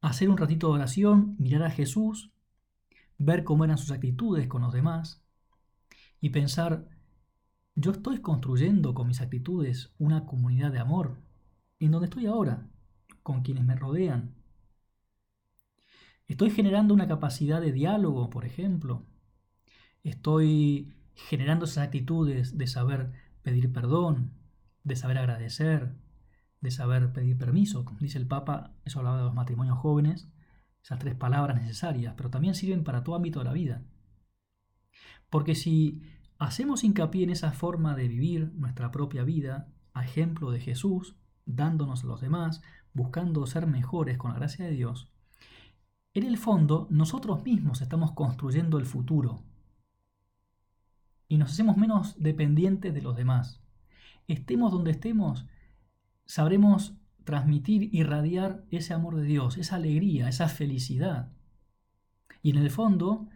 Hacer 0.00 0.30
un 0.30 0.38
ratito 0.38 0.68
de 0.68 0.74
oración, 0.74 1.34
mirar 1.36 1.64
a 1.64 1.70
Jesús, 1.70 2.30
ver 3.18 3.42
cómo 3.42 3.64
eran 3.64 3.76
sus 3.76 3.90
actitudes 3.90 4.46
con 4.46 4.62
los 4.62 4.72
demás 4.72 5.20
y 6.20 6.30
pensar, 6.30 6.88
yo 7.74 7.90
estoy 7.90 8.20
construyendo 8.20 8.94
con 8.94 9.08
mis 9.08 9.20
actitudes 9.20 9.92
una 9.98 10.26
comunidad 10.26 10.70
de 10.70 10.78
amor 10.78 11.18
en 11.80 11.90
donde 11.90 12.06
estoy 12.06 12.26
ahora, 12.26 12.68
con 13.24 13.42
quienes 13.42 13.64
me 13.64 13.74
rodean. 13.74 14.36
Estoy 16.28 16.50
generando 16.50 16.94
una 16.94 17.08
capacidad 17.08 17.60
de 17.60 17.72
diálogo, 17.72 18.30
por 18.30 18.44
ejemplo. 18.44 19.06
Estoy 20.04 20.94
generando 21.14 21.64
esas 21.64 21.84
actitudes 21.86 22.56
de 22.56 22.68
saber 22.68 23.10
pedir 23.42 23.72
perdón, 23.72 24.34
de 24.84 24.94
saber 24.94 25.18
agradecer, 25.18 25.96
de 26.60 26.70
saber 26.70 27.12
pedir 27.12 27.38
permiso. 27.38 27.84
Como 27.84 28.00
dice 28.00 28.18
el 28.18 28.26
Papa, 28.26 28.74
eso 28.84 28.98
hablaba 28.98 29.18
de 29.18 29.24
los 29.24 29.34
matrimonios 29.34 29.78
jóvenes, 29.78 30.30
esas 30.82 30.98
tres 30.98 31.14
palabras 31.14 31.60
necesarias, 31.60 32.14
pero 32.16 32.30
también 32.30 32.54
sirven 32.54 32.84
para 32.84 33.04
todo 33.04 33.16
ámbito 33.16 33.38
de 33.40 33.44
la 33.44 33.52
vida. 33.52 33.82
Porque 35.28 35.54
si 35.54 36.02
hacemos 36.38 36.84
hincapié 36.84 37.24
en 37.24 37.30
esa 37.30 37.52
forma 37.52 37.94
de 37.94 38.08
vivir 38.08 38.52
nuestra 38.54 38.90
propia 38.90 39.24
vida, 39.24 39.68
a 39.92 40.04
ejemplo 40.04 40.50
de 40.50 40.60
Jesús, 40.60 41.16
dándonos 41.46 42.04
a 42.04 42.06
los 42.06 42.20
demás, 42.20 42.62
buscando 42.92 43.46
ser 43.46 43.66
mejores 43.66 44.18
con 44.18 44.32
la 44.32 44.38
gracia 44.38 44.64
de 44.64 44.72
Dios, 44.72 45.12
en 46.12 46.24
el 46.24 46.38
fondo 46.38 46.88
nosotros 46.90 47.44
mismos 47.44 47.82
estamos 47.82 48.12
construyendo 48.12 48.78
el 48.78 48.86
futuro 48.86 49.44
y 51.28 51.38
nos 51.38 51.52
hacemos 51.52 51.76
menos 51.76 52.20
dependientes 52.20 52.92
de 52.92 53.02
los 53.02 53.14
demás. 53.14 53.62
Estemos 54.26 54.72
donde 54.72 54.90
estemos, 54.90 55.46
sabremos 56.30 56.94
transmitir, 57.24 57.92
irradiar 57.92 58.64
ese 58.70 58.94
amor 58.94 59.16
de 59.16 59.24
Dios, 59.24 59.58
esa 59.58 59.74
alegría, 59.74 60.28
esa 60.28 60.48
felicidad. 60.48 61.32
Y 62.40 62.50
en 62.50 62.58
el 62.58 62.70
fondo, 62.70 63.28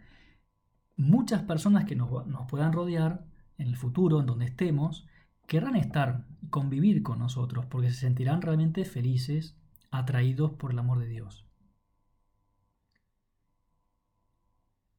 muchas 0.95 1.43
personas 1.43 1.83
que 1.83 1.97
nos, 1.97 2.09
puedan 2.47 2.71
rodear 2.71 3.25
en 3.57 3.67
el 3.67 3.75
futuro, 3.75 4.21
en 4.21 4.27
donde 4.27 4.45
estemos, 4.45 5.05
querrán 5.45 5.75
estar 5.75 6.25
y 6.41 6.47
convivir 6.47 7.03
con 7.03 7.19
nosotros 7.19 7.65
porque 7.65 7.89
se 7.89 7.99
sentirán 7.99 8.41
realmente 8.41 8.85
felices, 8.85 9.57
atraídos 9.91 10.53
por 10.53 10.71
el 10.71 10.79
amor 10.79 10.99
de 10.99 11.07
Dios. 11.07 11.45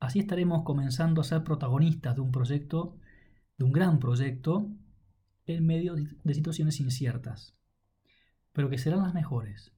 Así 0.00 0.18
estaremos 0.18 0.64
comenzando 0.64 1.22
a 1.22 1.24
ser 1.24 1.44
protagonistas 1.44 2.14
de 2.14 2.20
un 2.20 2.30
proyecto, 2.30 2.98
de 3.56 3.64
un 3.64 3.72
gran 3.72 4.00
proyecto, 4.00 4.70
en 5.46 5.64
medio 5.64 5.94
de 5.94 6.34
situaciones 6.34 6.78
inciertas, 6.80 7.56
pero 8.56 8.70
que 8.70 8.78
serán 8.78 9.02
las 9.02 9.12
mejores, 9.12 9.70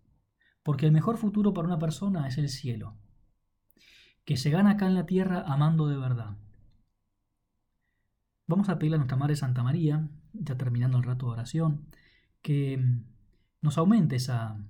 porque 0.63 0.87
el 0.87 0.93
mejor 0.93 1.17
futuro 1.17 1.53
para 1.53 1.67
una 1.67 1.81
persona 1.81 2.29
es 2.29 2.39
el 2.39 2.49
cielo, 2.49 2.97
que 4.25 4.37
se 4.37 4.51
gana 4.51 4.71
acá 4.71 4.87
en 4.87 4.95
la 4.95 5.05
tierra 5.05 5.43
amando 5.45 5.89
de 5.89 5.97
verdad. 5.97 6.37
Vamos 8.47 8.69
a 8.69 8.79
pedirle 8.79 8.95
a 8.95 8.99
nuestra 8.99 9.17
Madre 9.17 9.35
Santa 9.35 9.65
María, 9.65 10.09
ya 10.33 10.57
terminando 10.57 10.97
el 10.97 11.03
rato 11.03 11.27
de 11.27 11.33
oración, 11.33 11.89
que 12.41 12.81
nos 13.63 13.79
aumente 13.79 14.15
esa, 14.15 14.65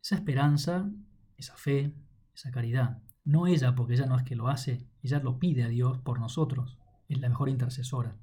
esa 0.00 0.14
esperanza, 0.14 0.88
esa 1.36 1.56
fe, 1.56 1.92
esa 2.32 2.52
caridad. 2.52 3.02
No 3.24 3.48
ella, 3.48 3.74
porque 3.74 3.94
ella 3.94 4.06
no 4.06 4.16
es 4.16 4.22
que 4.22 4.36
lo 4.36 4.46
hace, 4.46 4.86
ella 5.02 5.18
lo 5.18 5.40
pide 5.40 5.64
a 5.64 5.68
Dios 5.68 5.98
por 5.98 6.20
nosotros, 6.20 6.78
es 7.08 7.18
la 7.20 7.28
mejor 7.28 7.48
intercesora. 7.48 8.16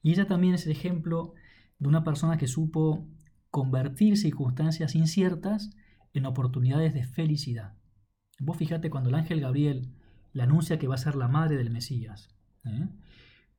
Y 0.00 0.12
ella 0.12 0.26
también 0.26 0.54
es 0.54 0.64
el 0.64 0.72
ejemplo 0.72 1.34
de 1.78 1.88
una 1.88 2.04
persona 2.04 2.38
que 2.38 2.46
supo 2.46 3.06
convertir 3.56 4.18
circunstancias 4.18 4.94
inciertas 4.94 5.70
en 6.12 6.26
oportunidades 6.26 6.92
de 6.92 7.04
felicidad. 7.04 7.72
Vos 8.38 8.58
fíjate 8.58 8.90
cuando 8.90 9.08
el 9.08 9.14
ángel 9.14 9.40
Gabriel 9.40 9.94
le 10.34 10.42
anuncia 10.42 10.78
que 10.78 10.88
va 10.88 10.96
a 10.96 10.98
ser 10.98 11.16
la 11.16 11.26
madre 11.26 11.56
del 11.56 11.70
Mesías. 11.70 12.36
¿eh? 12.66 12.86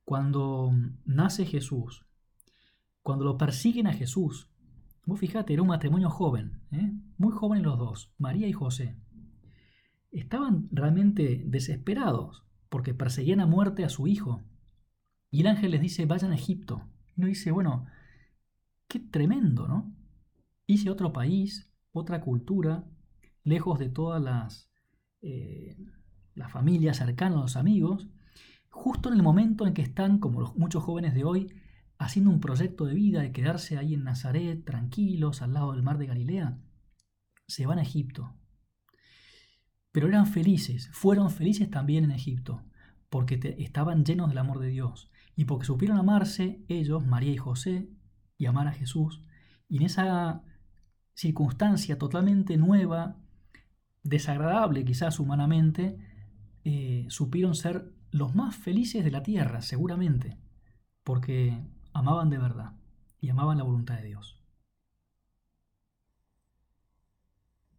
Cuando 0.04 0.70
nace 1.04 1.46
Jesús, 1.46 2.06
cuando 3.02 3.24
lo 3.24 3.38
persiguen 3.38 3.88
a 3.88 3.92
Jesús, 3.92 4.52
vos 5.04 5.18
fíjate, 5.18 5.52
era 5.52 5.62
un 5.62 5.68
matrimonio 5.68 6.10
joven, 6.10 6.62
¿eh? 6.70 6.92
muy 7.16 7.32
joven 7.32 7.64
los 7.64 7.76
dos, 7.76 8.14
María 8.18 8.46
y 8.46 8.52
José. 8.52 8.96
Estaban 10.12 10.68
realmente 10.70 11.42
desesperados 11.44 12.44
porque 12.68 12.94
perseguían 12.94 13.40
a 13.40 13.46
muerte 13.46 13.84
a 13.84 13.88
su 13.88 14.06
hijo. 14.06 14.44
Y 15.32 15.40
el 15.40 15.48
ángel 15.48 15.72
les 15.72 15.80
dice, 15.80 16.06
vayan 16.06 16.30
a 16.30 16.36
Egipto. 16.36 16.86
Y 17.16 17.22
uno 17.22 17.26
dice, 17.26 17.50
bueno, 17.50 17.86
qué 18.88 18.98
tremendo, 18.98 19.68
¿no? 19.68 19.94
Hice 20.66 20.90
otro 20.90 21.12
país, 21.12 21.70
otra 21.92 22.20
cultura, 22.20 22.84
lejos 23.44 23.78
de 23.78 23.88
todas 23.88 24.22
las, 24.22 24.70
eh, 25.22 25.76
las 26.34 26.50
familias 26.50 26.98
cercanas, 26.98 27.38
los 27.38 27.56
amigos, 27.56 28.08
justo 28.68 29.08
en 29.08 29.16
el 29.16 29.22
momento 29.22 29.66
en 29.66 29.74
que 29.74 29.82
están, 29.82 30.18
como 30.18 30.40
los, 30.40 30.56
muchos 30.56 30.82
jóvenes 30.82 31.14
de 31.14 31.24
hoy, 31.24 31.52
haciendo 31.98 32.30
un 32.30 32.40
proyecto 32.40 32.84
de 32.84 32.94
vida 32.94 33.22
de 33.22 33.32
quedarse 33.32 33.78
ahí 33.78 33.94
en 33.94 34.04
Nazaret, 34.04 34.64
tranquilos, 34.64 35.42
al 35.42 35.52
lado 35.54 35.72
del 35.72 35.82
mar 35.82 35.98
de 35.98 36.06
Galilea, 36.06 36.58
se 37.46 37.66
van 37.66 37.78
a 37.78 37.82
Egipto 37.82 38.34
pero 39.98 40.06
eran 40.06 40.26
felices, 40.26 40.90
fueron 40.92 41.30
felices 41.30 41.70
también 41.70 42.04
en 42.04 42.10
Egipto, 42.10 42.62
porque 43.08 43.56
estaban 43.58 44.04
llenos 44.04 44.28
del 44.28 44.38
amor 44.38 44.60
de 44.60 44.68
Dios 44.68 45.10
y 45.34 45.44
porque 45.44 45.66
supieron 45.66 45.98
amarse 45.98 46.64
ellos, 46.68 47.04
María 47.06 47.32
y 47.32 47.36
José, 47.36 47.88
y 48.38 48.46
amar 48.46 48.68
a 48.68 48.72
Jesús. 48.72 49.20
Y 49.68 49.78
en 49.78 49.82
esa 49.82 50.42
circunstancia 51.14 51.98
totalmente 51.98 52.56
nueva, 52.56 53.16
desagradable 54.02 54.84
quizás 54.84 55.20
humanamente, 55.20 55.98
eh, 56.64 57.06
supieron 57.10 57.54
ser 57.54 57.92
los 58.10 58.34
más 58.34 58.56
felices 58.56 59.04
de 59.04 59.10
la 59.10 59.22
tierra, 59.22 59.60
seguramente, 59.60 60.38
porque 61.04 61.60
amaban 61.92 62.30
de 62.30 62.38
verdad 62.38 62.72
y 63.20 63.28
amaban 63.28 63.58
la 63.58 63.64
voluntad 63.64 63.96
de 63.96 64.06
Dios. 64.06 64.37